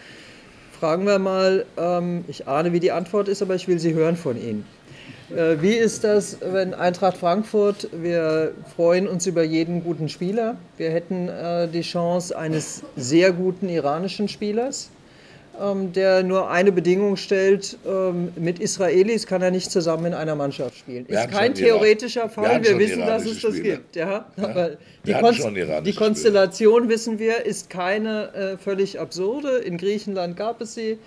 [0.79, 4.17] Fragen wir mal, ähm, ich ahne, wie die Antwort ist, aber ich will sie hören
[4.17, 4.65] von Ihnen.
[5.35, 10.91] Äh, wie ist das, wenn Eintracht Frankfurt, wir freuen uns über jeden guten Spieler, wir
[10.91, 14.91] hätten äh, die Chance eines sehr guten iranischen Spielers,
[15.61, 20.35] ähm, der nur eine Bedingung stellt, ähm, mit Israelis kann er nicht zusammen in einer
[20.35, 21.07] Mannschaft spielen.
[21.07, 23.77] Ist kein theoretischer Fall, wir, wir wissen, dass es das Spieler.
[23.77, 23.97] gibt.
[23.97, 24.27] Ja?
[24.37, 25.45] Aber die, Konst
[25.85, 26.89] die Konstellation, Spieler.
[26.95, 29.59] wissen wir, ist keine äh, völlig absurde.
[29.59, 30.99] In Griechenland gab es sie.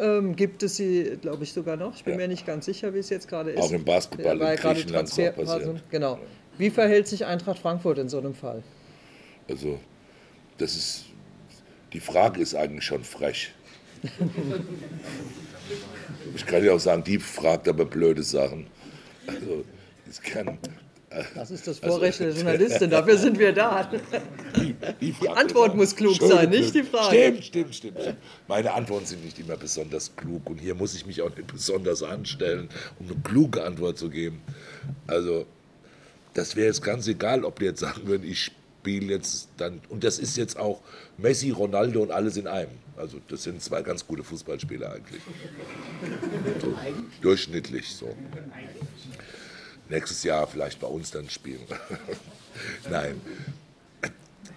[0.00, 1.94] Ähm, gibt es sie, glaube ich, sogar noch.
[1.94, 2.20] Ich bin ja.
[2.20, 3.60] mir nicht ganz sicher, wie es jetzt gerade ist.
[3.60, 5.82] Auch im Basketball in Griechenland Transfer passiert.
[5.90, 6.18] Genau.
[6.56, 8.62] Wie verhält sich Eintracht Frankfurt in so einem Fall?
[9.50, 9.78] Also,
[10.56, 11.04] das ist,
[11.92, 13.52] die Frage ist eigentlich schon frech.
[16.34, 18.66] Ich kann ja auch sagen, die fragt aber blöde Sachen.
[19.26, 19.64] Also,
[20.08, 20.58] es kann,
[21.34, 23.90] Das ist das Vorrecht der Journalistin, dafür sind wir da.
[24.56, 27.16] Die, die, Die Antwort muss klug sein, nicht die Frage.
[27.16, 28.16] Stimmt, stimmt, stimmt, stimmt.
[28.48, 32.02] Meine Antworten sind nicht immer besonders klug und hier muss ich mich auch nicht besonders
[32.02, 34.40] anstellen, um eine kluge Antwort zu geben.
[35.06, 35.46] Also,
[36.34, 38.50] das wäre jetzt ganz egal, ob die jetzt sagen würden, ich
[38.82, 40.80] spiele jetzt dann, und das ist jetzt auch
[41.16, 42.72] Messi, Ronaldo und alles in einem.
[42.96, 45.22] Also, das sind zwei ganz gute Fußballspieler eigentlich.
[46.60, 46.74] So,
[47.20, 48.14] durchschnittlich so.
[49.88, 51.60] Nächstes Jahr vielleicht bei uns dann spielen.
[52.90, 53.20] Nein,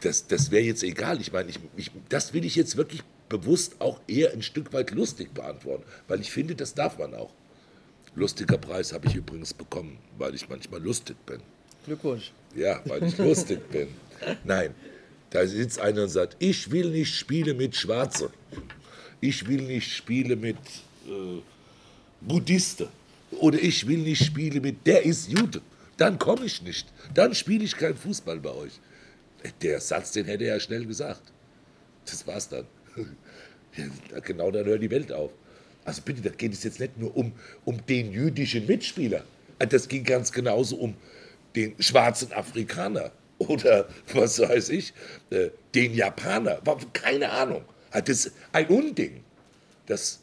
[0.01, 1.21] das, das wäre jetzt egal.
[1.21, 4.89] Ich meine, ich, ich, das will ich jetzt wirklich bewusst auch eher ein Stück weit
[4.91, 7.31] lustig beantworten, weil ich finde, das darf man auch.
[8.15, 11.41] Lustiger Preis habe ich übrigens bekommen, weil ich manchmal lustig bin.
[11.85, 12.31] Glückwunsch.
[12.55, 13.87] Ja, weil ich lustig bin.
[14.43, 14.73] Nein,
[15.29, 18.29] da sitzt einer und sagt, ich will nicht spielen mit Schwarzen.
[19.21, 20.57] Ich will nicht spielen mit
[21.07, 21.41] äh,
[22.21, 22.87] Buddhisten.
[23.39, 25.61] Oder ich will nicht spielen mit, der ist Jude.
[25.97, 26.87] Dann komme ich nicht.
[27.13, 28.73] Dann spiele ich keinen Fußball bei euch.
[29.61, 31.21] Der Satz, den hätte er ja schnell gesagt.
[32.05, 32.65] Das war's dann.
[34.23, 35.31] Genau dann hört die Welt auf.
[35.83, 37.33] Also bitte, da geht es jetzt nicht nur um,
[37.65, 39.25] um den jüdischen Mitspieler.
[39.59, 40.95] Das ging ganz genauso um
[41.57, 43.11] den schwarzen Afrikaner
[43.47, 44.93] oder was weiß ich,
[45.29, 46.61] äh, den Japaner.
[46.93, 47.65] Keine Ahnung.
[47.91, 49.23] Das ist ein Unding,
[49.85, 50.19] dass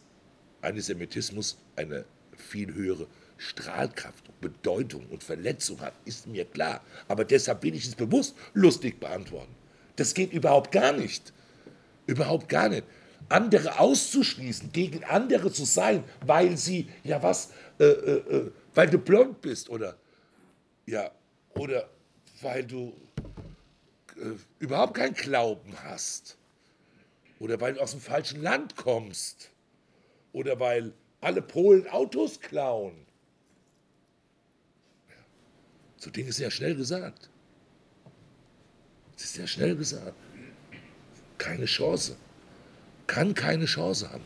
[0.60, 2.04] Antisemitismus eine
[2.36, 3.06] viel höhere
[3.38, 6.82] Strahlkraft, Bedeutung und Verletzung hat, ist mir klar.
[7.08, 9.54] Aber deshalb will ich es bewusst lustig beantworten.
[9.96, 11.32] Das geht überhaupt gar nicht.
[12.06, 12.84] Überhaupt gar nicht.
[13.28, 18.98] Andere auszuschließen, gegen andere zu sein, weil sie, ja was, äh, äh, äh weil du
[18.98, 19.96] blond bist oder,
[20.86, 21.10] ja,
[21.54, 21.88] oder
[22.40, 22.92] weil du
[24.22, 26.36] äh, überhaupt keinen Glauben hast
[27.40, 29.50] oder weil du aus dem falschen Land kommst
[30.32, 32.94] oder weil alle Polen Autos klauen.
[35.96, 37.28] So Dinge ist ja schnell gesagt.
[39.14, 40.16] Das ist ja schnell gesagt.
[41.38, 42.16] Keine Chance.
[43.06, 44.24] Kann keine Chance haben.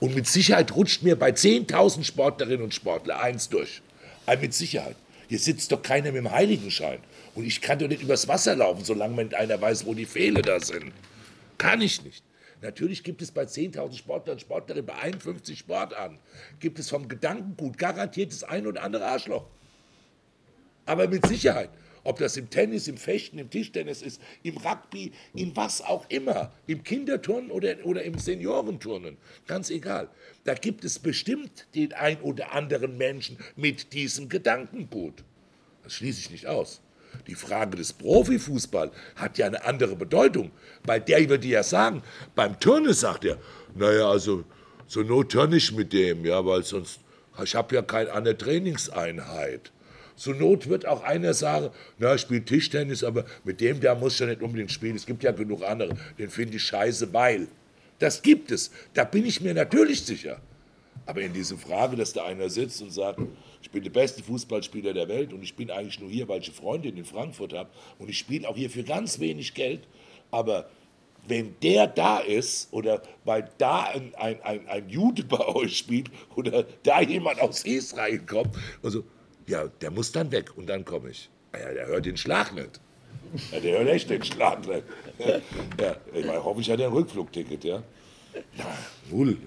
[0.00, 3.80] Und mit Sicherheit rutscht mir bei 10.000 Sportlerinnen und Sportlern eins durch.
[4.26, 4.96] Aber mit Sicherheit.
[5.28, 6.98] Hier sitzt doch keiner mit dem Heiligenschein.
[7.34, 10.42] Und ich kann doch nicht übers Wasser laufen, solange man einer weiß, wo die Pfähle
[10.42, 10.92] da sind.
[11.58, 12.22] Kann ich nicht.
[12.62, 16.18] Natürlich gibt es bei 10.000 Sportlern und Sportlerinnen bei 51 Sportarten,
[16.60, 19.44] gibt es vom Gedankengut garantiert das ein oder andere Arschloch.
[20.86, 21.70] Aber mit Sicherheit.
[22.06, 26.52] Ob das im Tennis, im Fechten, im Tischtennis ist, im Rugby, in was auch immer,
[26.66, 29.16] im Kinderturnen oder, oder im Seniorenturnen,
[29.46, 30.08] ganz egal.
[30.44, 35.24] Da gibt es bestimmt den ein oder anderen Menschen mit diesem Gedankengut.
[35.82, 36.82] Das schließe ich nicht aus.
[37.26, 40.50] Die Frage des Profifußball hat ja eine andere Bedeutung,
[40.84, 42.02] weil der würde ja sagen,
[42.34, 43.38] beim Turnen sagt er,
[43.74, 44.44] naja, also
[44.86, 47.00] so not turn ich mit dem, ja, weil sonst,
[47.42, 49.72] ich habe ja keine andere Trainingseinheit.
[50.16, 54.18] So Not wird auch einer sagen, na, ich spiele Tischtennis, aber mit dem, der muss
[54.18, 54.96] ja nicht unbedingt spielen.
[54.96, 57.48] Es gibt ja genug andere, den finde ich scheiße, weil.
[58.00, 60.40] Das gibt es, da bin ich mir natürlich sicher.
[61.06, 63.20] Aber in diese Frage, dass da einer sitzt und sagt,
[63.62, 66.48] ich bin der beste Fußballspieler der Welt und ich bin eigentlich nur hier, weil ich
[66.48, 69.82] eine Freundin in Frankfurt habe und ich spiele auch hier für ganz wenig Geld,
[70.30, 70.68] aber
[71.26, 76.10] wenn der da ist oder weil da ein, ein, ein, ein Jude bei euch spielt
[76.36, 79.04] oder da jemand aus Israel kommt, also
[79.46, 81.28] ja, der muss dann weg und dann komme ich.
[81.52, 82.80] Ja, der hört den Schlag nicht.
[83.52, 84.84] Ja, der hört echt den Schlag nicht.
[85.80, 87.82] Ja, ich meine, hoffe, ich hat ein Rückflugticket, ja.
[88.56, 88.64] Na,
[89.10, 89.38] null.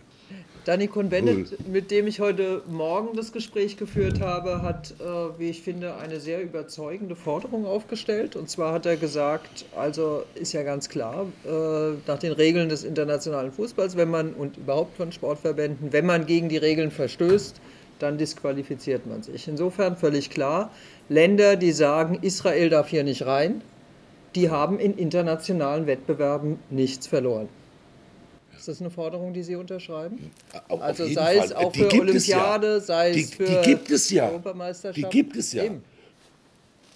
[0.67, 5.62] Danny Cohn-Bendit, mit dem ich heute Morgen das Gespräch geführt habe, hat, äh, wie ich
[5.62, 8.36] finde, eine sehr überzeugende Forderung aufgestellt.
[8.36, 12.84] Und zwar hat er gesagt, also ist ja ganz klar, äh, nach den Regeln des
[12.84, 17.62] internationalen Fußballs, wenn man und überhaupt von Sportverbänden, wenn man gegen die Regeln verstößt,
[17.99, 19.47] dann disqualifiziert man sich.
[19.47, 20.69] Insofern völlig klar,
[21.08, 23.62] Länder, die sagen, Israel darf hier nicht rein,
[24.36, 27.47] die haben in internationalen Wettbewerben nichts verloren.
[28.58, 30.32] Ist das eine Forderung, die Sie unterschreiben?
[30.67, 31.46] Auf also sei Fall.
[31.46, 32.80] es auch die für Olympiade, ja.
[32.80, 34.28] sei die, es für die gibt es ja.
[34.28, 34.98] Europameisterschaft.
[34.98, 35.63] Die gibt es ja.
[35.65, 35.84] Eben.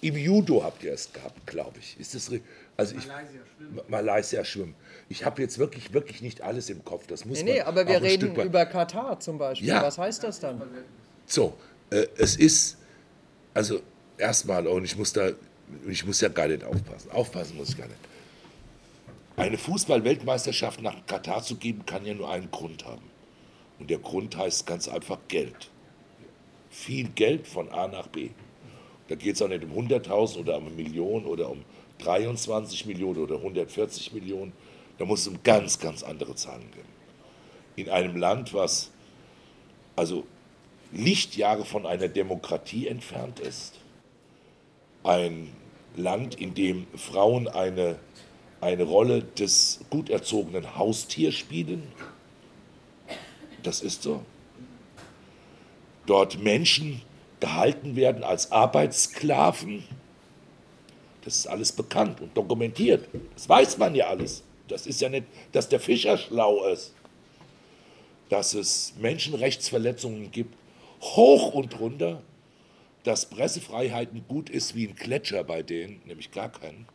[0.00, 1.98] Im Judo habt ihr es gehabt, glaube ich.
[2.00, 2.28] Ist das
[2.76, 3.80] also ich, Malaysia schwimmen.
[3.88, 4.74] Malaysia schwimmen.
[5.08, 7.06] Ich habe jetzt wirklich, wirklich nicht alles im Kopf.
[7.06, 9.68] Das muss nee, nee, aber wir reden über Katar zum Beispiel.
[9.68, 9.82] Ja.
[9.82, 10.60] Was heißt das dann?
[11.26, 11.54] So,
[11.90, 12.78] äh, es ist,
[13.54, 13.80] also
[14.18, 15.30] erstmal, und ich muss da,
[15.86, 17.10] ich muss ja gar nicht aufpassen.
[17.12, 17.98] Aufpassen muss ich gar nicht.
[19.42, 23.10] Eine Fußball-Weltmeisterschaft nach Katar zu geben, kann ja nur einen Grund haben.
[23.80, 25.68] Und der Grund heißt ganz einfach Geld.
[26.70, 28.28] Viel Geld von A nach B.
[29.08, 31.64] Da geht es auch nicht um 100.000 oder um eine Million oder um
[31.98, 34.52] 23 Millionen oder 140 Millionen.
[34.98, 36.86] Da muss es um ganz, ganz andere Zahlen gehen.
[37.74, 38.92] In einem Land, was
[39.96, 40.22] also
[40.92, 43.80] Lichtjahre von einer Demokratie entfernt ist,
[45.02, 45.52] ein
[45.96, 47.98] Land, in dem Frauen eine,
[48.62, 51.82] eine Rolle des gut erzogenen Haustiers spielen.
[53.64, 54.24] Das ist so.
[56.06, 57.02] Dort Menschen
[57.40, 59.82] gehalten werden als Arbeitssklaven.
[61.24, 63.08] Das ist alles bekannt und dokumentiert.
[63.34, 64.44] Das weiß man ja alles.
[64.68, 66.94] Das ist ja nicht, dass der Fischer schlau ist.
[68.28, 70.54] Dass es Menschenrechtsverletzungen gibt,
[71.00, 72.22] hoch und runter,
[73.02, 76.86] dass Pressefreiheiten gut ist wie ein Gletscher bei denen, nämlich gar keinen.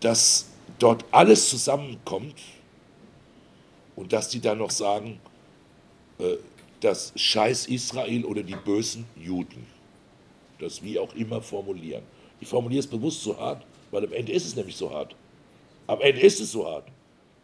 [0.00, 0.46] Dass
[0.78, 2.36] dort alles zusammenkommt
[3.94, 5.20] und dass die dann noch sagen,
[6.18, 6.36] äh,
[6.80, 9.66] das Scheiß Israel oder die bösen Juden.
[10.58, 12.02] Das wie auch immer formulieren.
[12.40, 15.14] Ich formuliere es bewusst so hart, weil am Ende ist es nämlich so hart.
[15.86, 16.86] Am Ende ist es so hart.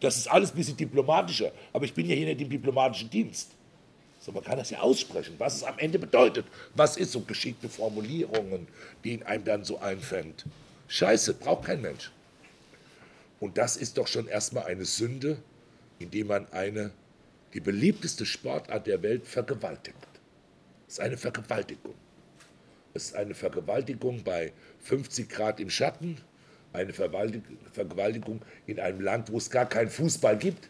[0.00, 1.52] Das ist alles ein bisschen diplomatischer.
[1.72, 3.52] Aber ich bin ja hier nicht im diplomatischen Dienst.
[4.20, 6.46] So, man kann das ja aussprechen, was es am Ende bedeutet.
[6.74, 8.68] Was ist so geschickte Formulierungen,
[9.02, 10.44] die in einem dann so einfängt.
[10.88, 12.10] Scheiße, braucht kein Mensch.
[13.42, 15.36] Und das ist doch schon erstmal eine Sünde,
[15.98, 16.92] indem man eine,
[17.54, 19.96] die beliebteste Sportart der Welt vergewaltigt.
[20.86, 21.96] Das ist eine Vergewaltigung.
[22.94, 24.52] Es ist eine Vergewaltigung bei
[24.82, 26.18] 50 Grad im Schatten,
[26.72, 30.68] eine Vergewaltigung in einem Land, wo es gar keinen Fußball gibt,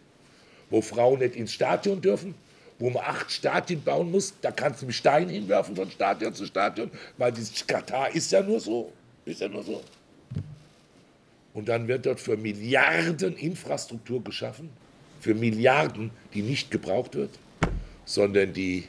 [0.71, 2.35] wo Frauen nicht ins Stadion dürfen,
[2.79, 4.33] wo man acht Stadien bauen muss.
[4.41, 8.43] Da kannst du mit Steinen hinwerfen von Stadion zu Stadion, weil dieses Katar ist ja
[8.43, 8.91] nur so.
[9.27, 9.83] Ist ja nur so.
[11.55, 14.71] Und dann wird dort für Milliarden Infrastruktur geschaffen,
[15.21, 17.31] für Milliarden, die nicht gebraucht wird,
[18.05, 18.85] sondern die,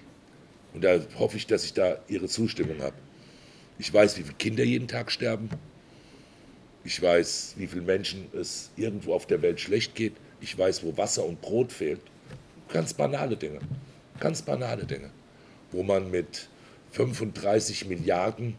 [0.73, 2.95] und da hoffe ich, dass ich da Ihre Zustimmung habe.
[3.79, 5.49] Ich weiß, wie viele Kinder jeden Tag sterben.
[6.85, 10.13] Ich weiß, wie vielen Menschen es irgendwo auf der Welt schlecht geht.
[10.41, 12.01] Ich weiß, wo Wasser und Brot fehlt.
[12.71, 13.59] Ganz banale Dinge.
[14.19, 15.09] Ganz banale Dinge.
[15.71, 16.49] Wo man mit
[16.91, 18.55] 35 Milliarden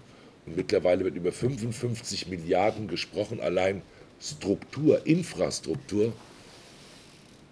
[0.46, 3.82] und mittlerweile wird über 55 Milliarden gesprochen, allein
[4.24, 6.12] Struktur, Infrastruktur.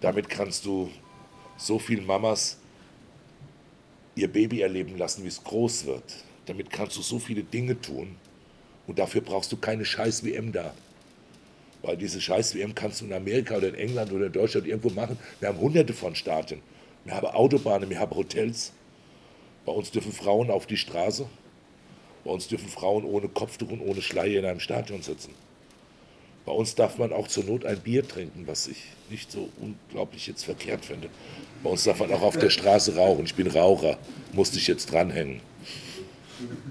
[0.01, 0.89] Damit kannst du
[1.55, 2.57] so viele Mamas
[4.15, 6.03] ihr Baby erleben lassen, wie es groß wird.
[6.47, 8.15] Damit kannst du so viele Dinge tun.
[8.87, 10.73] Und dafür brauchst du keine Scheiß-WM da.
[11.83, 15.17] Weil diese Scheiß-WM kannst du in Amerika oder in England oder in Deutschland irgendwo machen.
[15.39, 16.61] Wir haben hunderte von Staaten.
[17.05, 18.73] Wir haben Autobahnen, wir haben Hotels.
[19.65, 21.27] Bei uns dürfen Frauen auf die Straße.
[22.23, 25.33] Bei uns dürfen Frauen ohne Kopftuch und ohne Schleier in einem Stadion sitzen.
[26.45, 28.77] Bei uns darf man auch zur Not ein Bier trinken, was ich
[29.09, 31.09] nicht so unglaublich jetzt verkehrt finde.
[31.63, 33.25] Bei uns darf man auch auf der Straße rauchen.
[33.25, 33.97] Ich bin Raucher,
[34.33, 35.39] musste ich jetzt dranhängen.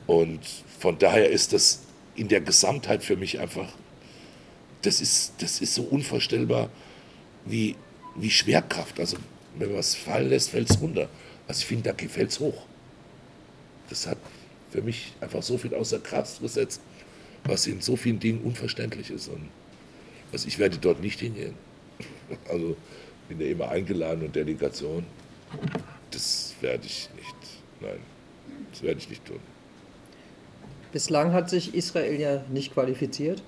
[0.06, 0.40] Und
[0.78, 1.80] von daher ist das
[2.14, 3.68] in der Gesamtheit für mich einfach,
[4.82, 6.68] das ist, das ist so unvorstellbar
[7.46, 7.76] wie,
[8.14, 9.00] wie Schwerkraft.
[9.00, 9.16] Also
[9.56, 11.08] wenn man was fallen lässt, fällt es runter.
[11.48, 12.66] Also ich finde, da fällt es hoch.
[13.88, 14.18] Das hat
[14.70, 16.80] für mich einfach so viel außer Kraft gesetzt,
[17.44, 19.28] was in so vielen Dingen unverständlich ist.
[19.28, 19.48] Und
[20.32, 21.54] also ich werde dort nicht hingehen.
[22.48, 22.76] Also
[23.28, 25.04] bin ja immer eingeladen und Delegation.
[26.10, 27.36] Das werde ich nicht.
[27.80, 27.98] Nein,
[28.70, 29.38] das werde ich nicht tun.
[30.92, 33.42] Bislang hat sich Israel ja nicht qualifiziert.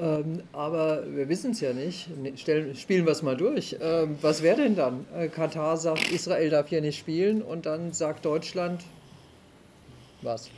[0.00, 2.08] Ähm, aber wir wissen es ja nicht.
[2.36, 3.76] Stellen, spielen wir es mal durch.
[3.80, 5.06] Ähm, was wäre denn dann?
[5.16, 8.82] Äh, Katar sagt, Israel darf hier nicht spielen und dann sagt Deutschland
[10.22, 10.50] was?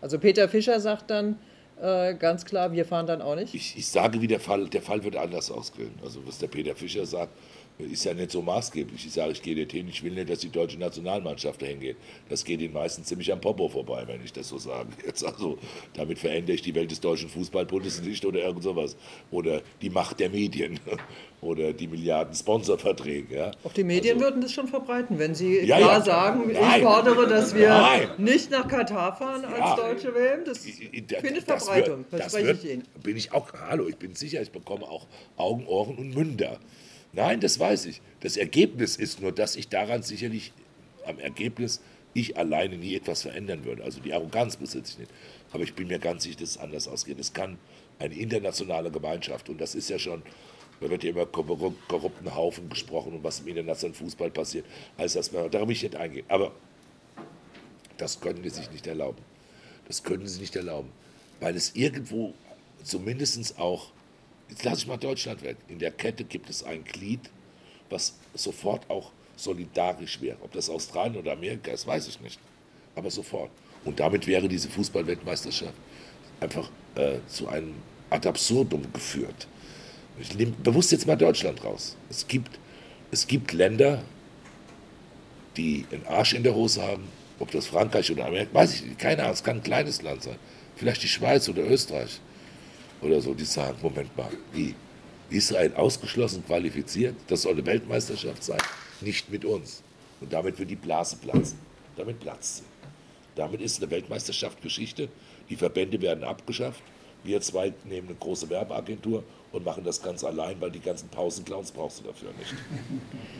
[0.00, 1.38] Also Peter Fischer sagt dann
[1.80, 3.54] äh, ganz klar, wir fahren dann auch nicht.
[3.54, 5.92] Ich, ich sage, wie der Fall, der Fall wird anders ausgehen.
[6.02, 7.32] Also was der Peter Fischer sagt,
[7.78, 9.06] ist ja nicht so maßgeblich.
[9.06, 11.96] Ich sage, ich gehe dorthin, ich will nicht, dass die deutsche Nationalmannschaft dahin geht.
[12.28, 14.90] Das geht ihnen meistens ziemlich am Popo vorbei, wenn ich das so sage.
[15.06, 15.58] Jetzt also,
[15.94, 18.96] damit verändere ich die Welt des deutschen Fußballbundes nicht oder irgend sowas.
[19.32, 20.78] Oder die Macht der Medien
[21.40, 23.34] oder die Milliarden Sponsorverträge.
[23.34, 23.50] Ja.
[23.64, 26.76] Auch die Medien also, würden das schon verbreiten, wenn sie ja, klar ja, sagen, nein,
[26.76, 28.08] ich fordere, dass wir nein.
[28.18, 30.44] nicht nach Katar fahren als ja, deutsche WM.
[30.44, 32.84] Das findet das Verbreitung, wird, verspreche ich Ihnen.
[33.02, 36.60] Bin ich auch, hallo, ich bin sicher, ich bekomme auch Augen, Ohren und Münder.
[37.14, 38.00] Nein, das weiß ich.
[38.20, 40.52] Das Ergebnis ist nur, dass ich daran sicherlich
[41.06, 41.80] am Ergebnis
[42.14, 43.82] ich alleine nie etwas verändern würde.
[43.82, 45.10] Also die Arroganz besitze ich nicht.
[45.52, 47.18] Aber ich bin mir ganz sicher, dass es anders ausgeht.
[47.18, 47.58] Es kann
[47.98, 50.22] eine internationale Gemeinschaft, und das ist ja schon,
[50.80, 54.64] da wird ja immer korrupten Haufen gesprochen und was im internationalen Fußball passiert,
[54.96, 56.24] als dass man, darum will ich nicht eingehen.
[56.28, 56.52] Aber
[57.96, 59.22] das können die sich nicht erlauben.
[59.86, 60.90] Das können sie nicht erlauben,
[61.40, 62.34] weil es irgendwo
[62.82, 63.92] zumindest auch
[64.54, 65.56] Jetzt lasse ich mal Deutschland weg.
[65.66, 67.18] In der Kette gibt es ein Glied,
[67.90, 70.36] was sofort auch solidarisch wäre.
[70.44, 72.38] Ob das Australien oder Amerika ist, weiß ich nicht.
[72.94, 73.50] Aber sofort.
[73.84, 75.74] Und damit wäre diese Fußballweltmeisterschaft
[76.38, 77.74] einfach äh, zu einem
[78.10, 79.48] ad absurdum geführt.
[80.20, 81.96] Ich nehme bewusst jetzt mal Deutschland raus.
[82.08, 82.56] Es gibt,
[83.10, 84.04] es gibt Länder,
[85.56, 87.08] die einen Arsch in der Hose haben,
[87.40, 90.22] ob das Frankreich oder Amerika, weiß ich nicht, keine Ahnung, es kann ein kleines Land
[90.22, 90.36] sein.
[90.76, 92.20] vielleicht die Schweiz oder Österreich
[93.04, 94.74] oder so, die sagen, Moment mal, wie?
[95.30, 98.60] Israel ausgeschlossen, qualifiziert, das soll eine Weltmeisterschaft sein,
[99.00, 99.82] nicht mit uns.
[100.20, 101.58] Und damit wird die Blase platzen.
[101.96, 102.62] Damit platzt sie.
[103.36, 105.08] Damit ist eine Weltmeisterschaft Geschichte.
[105.50, 106.82] Die Verbände werden abgeschafft.
[107.24, 111.72] Wir zwei nehmen eine große Werbeagentur und machen das ganz allein, weil die ganzen Pausenclowns
[111.72, 112.54] brauchst du dafür nicht.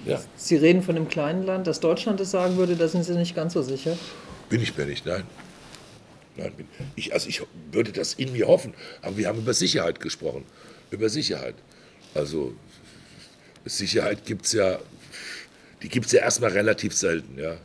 [0.07, 0.21] Ja.
[0.37, 3.35] Sie reden von einem kleinen Land, dass Deutschland das sagen würde, da sind Sie nicht
[3.35, 3.97] ganz so sicher.
[4.51, 5.25] Bin ich mir nicht, nein.
[6.37, 6.53] Nein
[6.97, 10.45] ich, also ich würde das in mir hoffen, aber wir haben über Sicherheit gesprochen.
[10.91, 11.55] Über Sicherheit.
[12.15, 12.55] Also
[13.65, 14.79] Sicherheit gibt es ja,
[15.83, 17.39] die gibt es ja erstmal relativ selten.
[17.39, 17.57] Ja.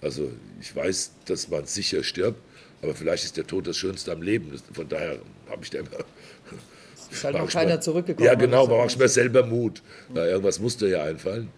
[0.00, 0.30] Also
[0.60, 2.40] ich weiß, dass man sicher stirbt,
[2.82, 4.58] aber vielleicht ist der Tod das Schönste am Leben.
[4.72, 5.18] Von daher
[5.48, 5.90] habe ich da immer.
[7.10, 8.26] Ist halt noch keiner zurückgekommen.
[8.26, 9.82] Ja, genau, man macht mir selber Mut.
[10.14, 11.50] Ja, irgendwas musste ja einfallen.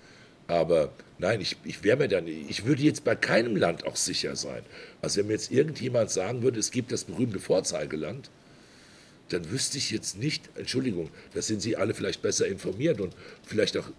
[0.49, 4.34] Aber nein, ich, ich wäre mir dann, ich würde jetzt bei keinem Land auch sicher
[4.34, 4.62] sein.
[5.03, 8.30] Also wenn mir jetzt irgendjemand sagen würde, es gibt das berühmte Vorzeigeland,
[9.28, 13.14] dann wüsste ich jetzt nicht, Entschuldigung, da sind Sie alle vielleicht besser informiert und
[13.46, 13.90] vielleicht auch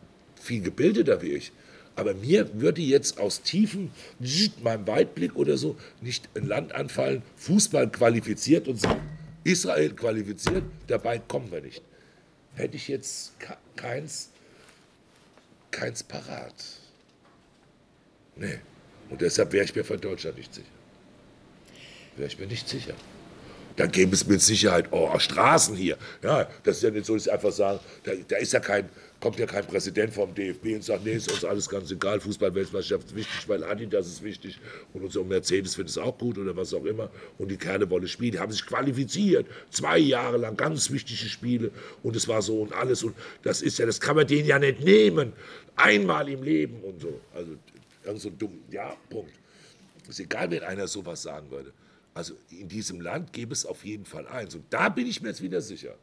[0.42, 1.52] viel gebildeter wie ich.
[1.96, 3.92] Aber mir würde jetzt aus tiefem
[4.64, 8.90] meinem Weitblick oder so nicht ein Land anfallen, Fußball qualifiziert und so,
[9.44, 11.84] Israel qualifiziert, dabei kommen wir nicht.
[12.56, 13.34] Hätte ich jetzt
[13.76, 14.32] keins,
[15.72, 16.54] keins parat.
[18.36, 18.60] Nee.
[19.10, 20.68] Und deshalb wäre ich mir von Deutschland nicht sicher.
[22.16, 22.96] Wäre ich mir nicht sicher
[23.80, 25.98] dann gäbe es mit Sicherheit, oh, Straßen hier.
[26.22, 28.90] Ja, das ist ja nicht so, dass sie einfach sagen, da, da ist ja kein,
[29.20, 33.08] kommt ja kein Präsident vom DFB und sagt, nee, ist uns alles ganz egal, Fußball-Weltmeisterschaft
[33.08, 34.60] ist wichtig, weil Adidas ist wichtig
[34.94, 38.08] und unser Mercedes findet es auch gut oder was auch immer und die Kerle wollen
[38.08, 41.72] spielen, die haben sich qualifiziert, zwei Jahre lang, ganz wichtige Spiele
[42.04, 44.58] und es war so und alles und das ist ja, das kann man denen ja
[44.58, 45.34] nicht nehmen,
[45.76, 47.52] einmal im Leben und so, also
[48.04, 49.34] irgend so dumm, ja, Punkt.
[50.08, 51.72] Ist egal, wenn einer sowas sagen würde.
[52.16, 54.56] Also in diesem Land gäbe es auf jeden Fall eins.
[54.56, 55.96] Und da bin ich mir jetzt wieder sicher.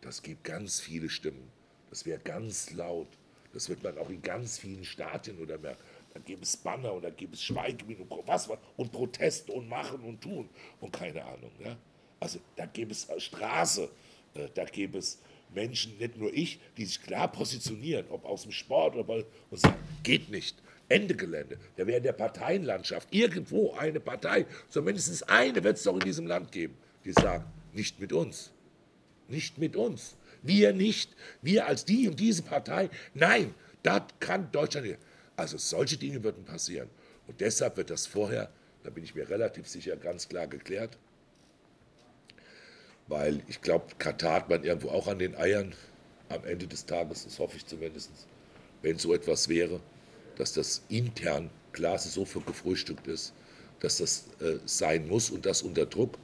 [0.00, 1.50] Das gibt ganz viele Stimmen.
[1.94, 3.06] Das wäre ganz laut.
[3.52, 5.76] Das wird man auch in ganz vielen Stadien oder mehr.
[6.12, 10.00] Da gäbe es Banner und da gäbe es Schweigeminuten und was und Protest und machen
[10.00, 10.48] und tun
[10.80, 11.52] und keine Ahnung.
[11.64, 11.76] Ja?
[12.18, 13.88] Also da gäbe es Straße,
[14.34, 15.20] äh, da gäbe es
[15.54, 19.78] Menschen, nicht nur ich, die sich klar positionieren, ob aus dem Sport oder und sagen,
[20.02, 20.60] geht nicht.
[20.88, 21.60] Ende Gelände.
[21.76, 26.26] Da wäre in der Parteienlandschaft irgendwo eine Partei, zumindest eine wird es doch in diesem
[26.26, 28.50] Land geben, die sagen, nicht mit uns.
[29.28, 30.16] Nicht mit uns.
[30.44, 31.10] Wir nicht.
[31.42, 32.88] Wir als die und diese Partei.
[33.12, 34.98] Nein, das kann Deutschland nicht.
[35.36, 36.88] Also solche Dinge würden passieren.
[37.26, 38.50] Und deshalb wird das vorher,
[38.84, 40.96] da bin ich mir relativ sicher, ganz klar geklärt.
[43.08, 45.74] Weil ich glaube, Katar hat man irgendwo auch an den Eiern
[46.28, 48.10] am Ende des Tages, das hoffe ich zumindest,
[48.82, 49.80] wenn so etwas wäre
[50.36, 53.32] dass das intern Klasse so für gefrühstückt ist,
[53.80, 56.18] dass das äh, sein muss und das unter Druck,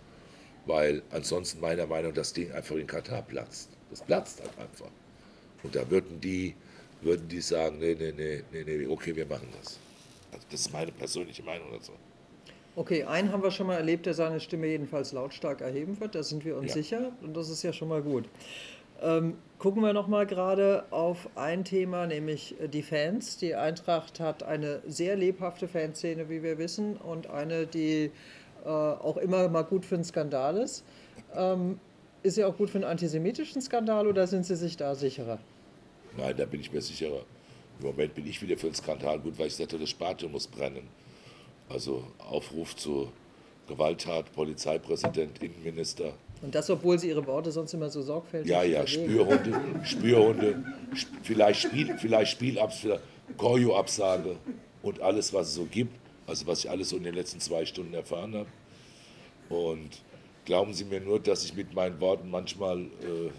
[0.66, 3.70] weil ansonsten meiner Meinung nach das Ding einfach in Katar platzt.
[3.90, 4.90] Das platzt halt einfach.
[5.62, 6.54] Und da würden die,
[7.02, 9.78] würden die sagen, nee, nee, nee, nee, nee, okay, wir machen das.
[10.32, 11.92] Also das ist meine persönliche Meinung dazu.
[12.76, 16.22] Okay, einen haben wir schon mal erlebt, der seine Stimme jedenfalls lautstark erheben wird, da
[16.22, 16.74] sind wir uns ja.
[16.74, 18.26] sicher und das ist ja schon mal gut.
[19.02, 23.38] Ähm, gucken wir noch mal gerade auf ein Thema, nämlich die Fans.
[23.38, 28.10] Die Eintracht hat eine sehr lebhafte Fanszene, wie wir wissen, und eine, die
[28.64, 30.84] äh, auch immer mal gut für einen Skandal ist.
[31.34, 31.80] Ähm,
[32.22, 35.38] ist sie auch gut für einen antisemitischen Skandal oder sind Sie sich da sicherer?
[36.16, 37.22] Nein, da bin ich mir sicherer.
[37.80, 40.46] Im Moment bin ich wieder für einen Skandal gut, weil ich sagte, das Stadion muss
[40.46, 40.88] brennen.
[41.68, 43.10] Also Aufruf zu
[43.68, 48.86] Gewalttat, Polizeipräsident, Innenminister, und das, obwohl Sie Ihre Worte sonst immer so sorgfältig Ja, ja,
[48.86, 50.64] Spürhunde, Spürhunde,
[51.22, 52.86] vielleicht, Spiel, vielleicht Spielabs,
[53.36, 54.36] Choreo-Absage
[54.82, 55.94] und alles, was es so gibt.
[56.26, 58.48] Also was ich alles so in den letzten zwei Stunden erfahren habe.
[59.48, 60.00] Und
[60.44, 63.30] glauben Sie mir nur, dass ich mit meinen Worten manchmal, äh,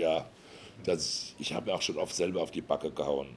[0.00, 0.26] ja,
[0.84, 3.28] dass ich, ich habe mir auch schon oft selber auf die Backe gehauen.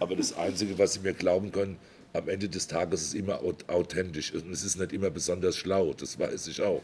[0.00, 1.78] Aber das Einzige, was Sie mir glauben können,
[2.14, 6.18] am Ende des Tages ist immer authentisch und es ist nicht immer besonders schlau, das
[6.18, 6.82] weiß ich auch.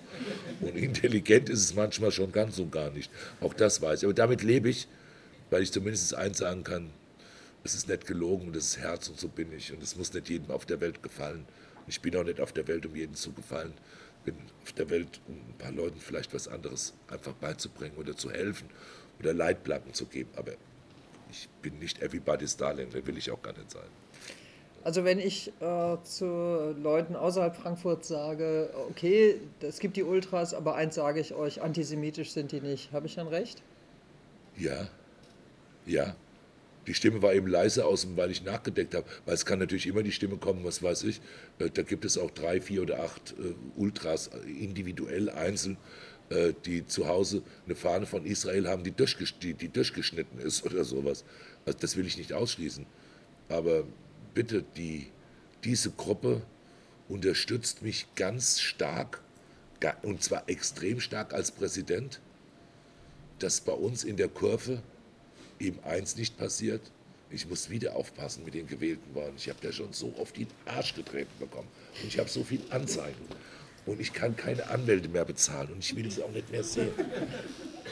[0.60, 3.10] Und intelligent ist es manchmal schon ganz und gar nicht.
[3.40, 4.04] Auch das weiß ich.
[4.04, 4.88] Aber damit lebe ich,
[5.50, 6.90] weil ich zumindest eins sagen kann,
[7.62, 9.72] es ist nicht gelogen und es ist Herz und so bin ich.
[9.72, 11.44] Und es muss nicht jedem auf der Welt gefallen.
[11.86, 13.74] Ich bin auch nicht auf der Welt, um jedem zu gefallen.
[14.32, 18.30] Bin auf der Welt, um ein paar Leuten vielleicht was anderes einfach beizubringen oder zu
[18.30, 18.68] helfen
[19.20, 20.30] oder Leitplanken zu geben.
[20.36, 20.52] Aber
[21.30, 23.88] ich bin nicht everybody's darling, der will ich auch gar nicht sein.
[24.84, 30.76] Also wenn ich äh, zu Leuten außerhalb Frankfurts sage, okay, es gibt die Ultras, aber
[30.76, 33.62] eins sage ich euch, antisemitisch sind die nicht, habe ich dann recht?
[34.56, 34.88] Ja,
[35.84, 36.14] ja.
[36.88, 39.06] Die Stimme war eben leise aus, weil ich nachgedeckt habe.
[39.26, 41.20] Weil es kann natürlich immer die Stimme kommen, was weiß ich.
[41.58, 45.76] Äh, da gibt es auch drei, vier oder acht äh, Ultras individuell, einzeln,
[46.30, 50.64] äh, die zu Hause eine Fahne von Israel haben, die, durchges die, die durchgeschnitten ist
[50.66, 51.24] oder sowas.
[51.66, 52.86] Also das will ich nicht ausschließen.
[53.50, 53.84] Aber
[54.32, 55.08] bitte, die,
[55.64, 56.42] diese Gruppe
[57.08, 59.20] unterstützt mich ganz stark
[60.02, 62.20] und zwar extrem stark als Präsident,
[63.38, 64.82] dass bei uns in der Kurve
[65.58, 66.82] eben eins nicht passiert.
[67.30, 69.34] Ich muss wieder aufpassen mit den gewählten Worten.
[69.36, 71.68] Ich habe ja schon so oft den Arsch getreten bekommen
[72.02, 73.20] und ich habe so viel Anzeigen
[73.84, 76.92] und ich kann keine Anwälte mehr bezahlen und ich will sie auch nicht mehr sehen.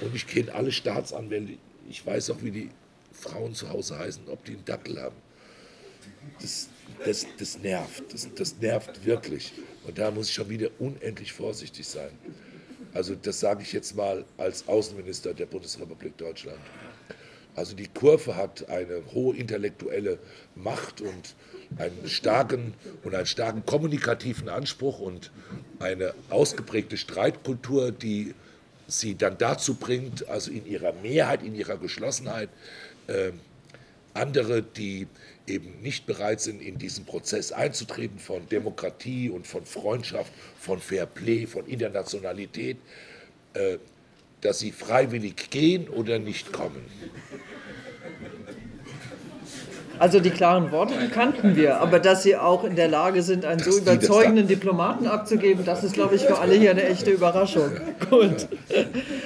[0.03, 1.55] Und ich kenne alle Staatsanwälte.
[1.89, 2.71] Ich weiß auch, wie die
[3.13, 5.17] Frauen zu Hause heißen, ob die einen Dackel haben.
[6.41, 6.69] Das,
[7.05, 9.53] das, das nervt, das, das nervt wirklich.
[9.87, 12.11] Und da muss ich schon wieder unendlich vorsichtig sein.
[12.93, 16.61] Also das sage ich jetzt mal als Außenminister der Bundesrepublik Deutschland.
[17.57, 20.19] Also die Kurve hat eine hohe intellektuelle
[20.55, 21.35] Macht und
[21.79, 25.33] einen starken und einen starken kommunikativen Anspruch und
[25.81, 28.35] eine ausgeprägte Streitkultur, die
[28.87, 32.51] sie dann dazu bringt, also in ihrer Mehrheit, in ihrer Geschlossenheit,
[33.09, 33.33] äh,
[34.15, 35.09] andere, die
[35.47, 41.07] eben nicht bereit sind, in diesen Prozess einzutreten von Demokratie und von Freundschaft, von Fair
[41.07, 42.77] Play, von Internationalität,
[43.55, 43.79] äh,
[44.41, 46.85] dass sie freiwillig gehen oder nicht kommen.
[49.99, 53.45] Also die klaren Worte, die kannten wir, aber dass Sie auch in der Lage sind,
[53.47, 57.11] einen dass so überzeugenden Diplomaten abzugeben, das ist, glaube ich, für alle hier eine echte
[57.11, 57.71] Überraschung.
[58.11, 58.47] Gut.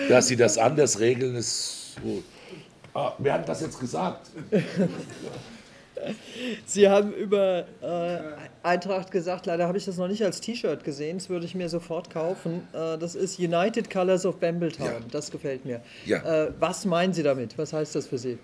[0.08, 2.22] Dass Sie das anders regeln, ist so.
[2.94, 4.30] Ah, wer hat das jetzt gesagt?
[6.64, 8.18] Sie haben über äh,
[8.62, 11.68] Eintracht gesagt, leider habe ich das noch nicht als T-Shirt gesehen, das würde ich mir
[11.68, 12.68] sofort kaufen.
[12.72, 15.00] Äh, das ist United Colors of Bambletown, ja.
[15.10, 15.82] das gefällt mir.
[16.06, 16.46] Ja.
[16.46, 17.56] Äh, was meinen Sie damit?
[17.58, 18.38] Was heißt das für Sie?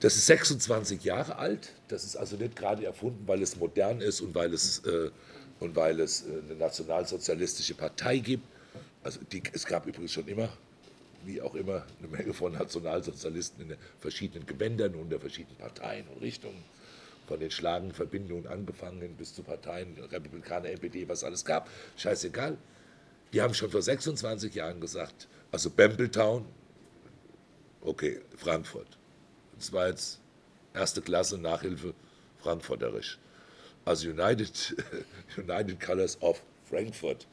[0.00, 4.20] Das ist 26 Jahre alt, das ist also nicht gerade erfunden, weil es modern ist
[4.20, 5.10] und weil es, äh,
[5.60, 8.44] und weil es äh, eine nationalsozialistische Partei gibt.
[9.02, 10.48] Also die, es gab übrigens schon immer
[11.26, 16.20] wie auch immer, eine Menge von Nationalsozialisten in verschiedenen Gewändern und der verschiedenen Parteien und
[16.20, 16.62] Richtungen
[17.26, 22.56] von den schlagenden Verbindungen angefangen bis zu Parteien, Republikaner, NPD, was alles gab, scheißegal.
[23.32, 26.44] Die haben schon vor 26 Jahren gesagt, also Bambletown,
[27.80, 28.98] okay, Frankfurt.
[29.56, 30.20] Das war jetzt
[30.74, 31.94] erste Klasse Nachhilfe
[32.40, 33.18] frankfurterisch.
[33.84, 34.76] Also United,
[35.36, 37.26] United Colors of Frankfurt.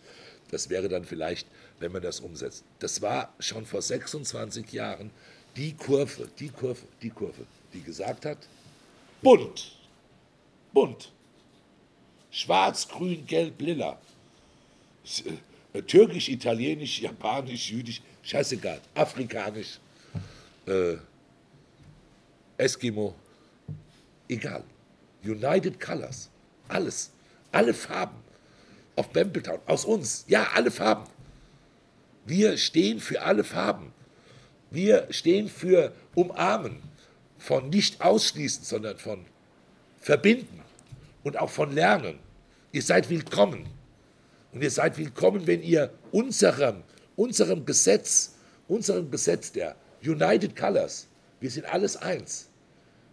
[0.49, 1.47] Das wäre dann vielleicht,
[1.79, 2.63] wenn man das umsetzt.
[2.79, 5.11] Das war schon vor 26 Jahren
[5.55, 8.37] die Kurve, die Kurve, die Kurve, die gesagt hat,
[9.21, 9.77] bunt,
[10.73, 11.11] bunt.
[12.31, 13.99] Schwarz, grün, gelb, lila.
[15.73, 18.79] Äh, türkisch, italienisch, japanisch, jüdisch, scheißegal.
[18.95, 19.79] Afrikanisch,
[20.67, 20.95] äh,
[22.57, 23.15] Eskimo,
[24.27, 24.63] egal.
[25.23, 26.29] United Colors,
[26.67, 27.11] alles,
[27.51, 28.21] alle Farben
[28.95, 31.07] auf Bambletown, aus uns, ja, alle Farben.
[32.25, 33.93] Wir stehen für alle Farben.
[34.69, 36.81] Wir stehen für Umarmen,
[37.37, 39.25] von nicht ausschließen, sondern von
[39.99, 40.60] verbinden
[41.23, 42.19] und auch von Lernen.
[42.71, 43.67] Ihr seid willkommen.
[44.51, 46.83] Und ihr seid willkommen, wenn ihr unserem,
[47.15, 48.35] unserem Gesetz,
[48.67, 51.07] unserem Gesetz der United Colors,
[51.39, 52.49] wir sind alles eins,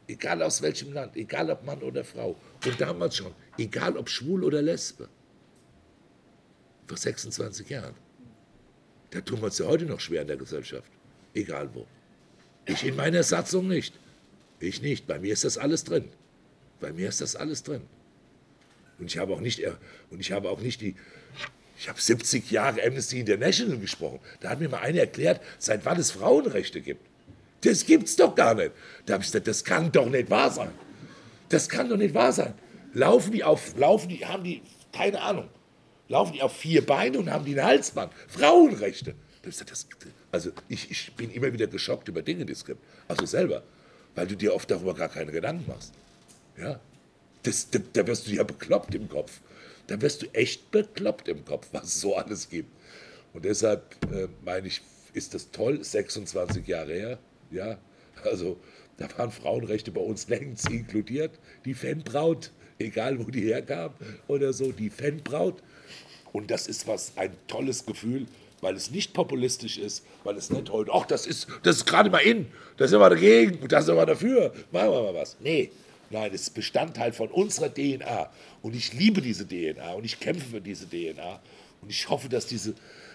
[0.06, 4.44] egal aus welchem Land, egal ob Mann oder Frau, und damals schon, egal ob schwul
[4.44, 5.08] oder lesbe,
[6.86, 7.94] vor 26 Jahren.
[9.10, 10.90] Da tun wir uns ja heute noch schwer in der Gesellschaft,
[11.34, 11.86] egal wo.
[12.66, 13.94] Ich in meiner Satzung nicht.
[14.60, 15.06] Ich nicht.
[15.06, 16.10] Bei mir ist das alles drin.
[16.80, 17.82] Bei mir ist das alles drin.
[18.98, 19.62] Und ich habe auch nicht,
[20.10, 20.96] und ich habe auch nicht die,
[21.78, 24.18] ich habe 70 Jahre Amnesty International gesprochen.
[24.40, 27.06] Da hat mir mal einer erklärt, seit wann es Frauenrechte gibt.
[27.60, 28.72] Das gibt's doch gar nicht.
[29.06, 30.70] Da habe ich gesagt, das kann doch nicht wahr sein.
[31.48, 32.54] Das kann doch nicht wahr sein.
[32.94, 35.48] Laufen die auf, laufen die, haben die, keine Ahnung,
[36.08, 38.12] laufen die auf vier Beine und haben die ein Halsband.
[38.26, 39.14] Frauenrechte.
[39.42, 39.86] Das, das,
[40.32, 42.82] also ich, ich bin immer wieder geschockt über Dinge, die es gibt.
[43.06, 43.62] Also selber,
[44.14, 45.94] weil du dir oft darüber gar keine Gedanken machst.
[46.58, 46.80] Ja,
[47.48, 49.40] das, da, da wirst du ja bekloppt im Kopf.
[49.86, 52.70] Da wirst du echt bekloppt im Kopf, was es so alles gibt.
[53.32, 54.82] Und deshalb äh, meine ich,
[55.14, 57.18] ist das toll, 26 Jahre her.
[57.50, 57.78] Ja,
[58.24, 58.58] also
[58.98, 61.38] da waren Frauenrechte bei uns längst inkludiert.
[61.64, 63.92] Die Fanbraut, egal wo die herkam
[64.26, 65.62] oder so, die Fanbraut.
[66.32, 68.26] Und das ist was, ein tolles Gefühl,
[68.60, 72.10] weil es nicht populistisch ist, weil es nicht heute, ach, das ist, das ist gerade
[72.10, 72.46] mal in,
[72.76, 75.36] da sind wir dagegen, da sind wir dafür, machen wir mal was.
[75.40, 75.70] Nee,
[76.10, 78.30] Nein, es ist Bestandteil von unserer DNA.
[78.62, 81.40] Und ich liebe diese DNA und ich kämpfe für diese DNA.
[81.82, 82.74] Und ich hoffe, dass, diese,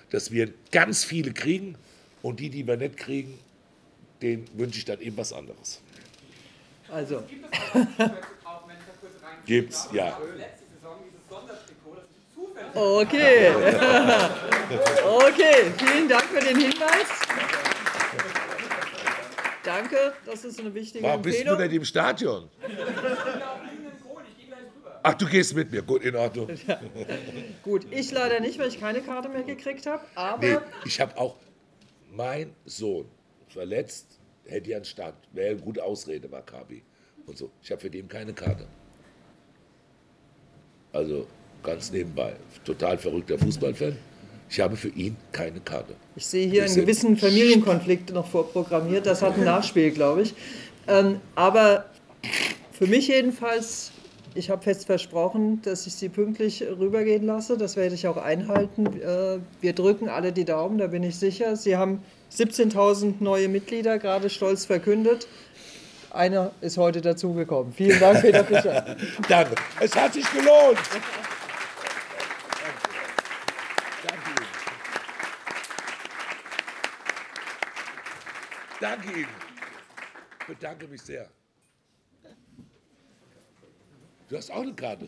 [0.09, 1.75] dass wir ganz viele kriegen.
[2.21, 3.37] Und die, die wir nicht kriegen,
[4.21, 5.81] denen wünsche ich dann eben was anderes.
[6.89, 7.53] Also, Gibt es
[8.45, 10.07] auch wenn ich da kurz rein Gibt's, ja.
[10.07, 13.49] Ich habe letzte Saison dieses Sondertrikot, das ich zufällig okay.
[15.27, 17.07] okay, vielen Dank für den Hinweis.
[19.63, 19.95] Danke,
[20.25, 21.67] das ist eine wichtige Warum bist du Empfehlung.
[21.67, 22.49] nicht im Stadion?
[25.05, 25.81] Ach, du gehst mit mir.
[25.81, 26.49] Gut, in Ordnung.
[27.63, 31.17] Gut, ich leider nicht, weil ich keine Karte mehr gekriegt habe, aber Nee, ich habe
[31.17, 31.35] auch
[32.11, 33.09] mein Sohn
[33.49, 35.15] verletzt, hätte ja einen Start.
[35.31, 36.83] Wäre eine gute Ausrede, Maccabi.
[37.25, 37.51] Und so.
[37.61, 38.67] Ich habe für den keine Karte.
[40.91, 41.27] Also
[41.63, 42.35] ganz nebenbei.
[42.65, 43.97] Total verrückter Fußballfan.
[44.53, 45.95] Ich habe für ihn keine Karte.
[46.15, 49.07] ich sehe hier Wir einen gewissen Familienkonflikt noch vorprogrammiert.
[49.07, 50.35] Das hat ein Nachspiel, glaube ich.
[50.87, 51.85] Ähm, aber
[52.71, 53.91] für mich jedenfalls,
[54.35, 57.57] ich habe fest versprochen, dass ich sie pünktlich rübergehen lasse.
[57.57, 58.85] Das werde ich auch einhalten.
[59.01, 61.55] Äh, wir drücken alle die Daumen, da bin ich sicher.
[61.55, 65.27] Sie haben 17.000 neue Mitglieder gerade stolz verkündet.
[66.11, 67.73] Einer ist heute dazugekommen.
[67.73, 68.97] Vielen Dank, Peter Fischer.
[69.27, 69.55] Danke.
[69.79, 70.77] Es hat sich gelohnt.
[78.83, 79.29] Danke Ihnen.
[80.41, 81.29] Ich bedanke mich sehr.
[84.27, 85.07] Du hast auch eine Karte.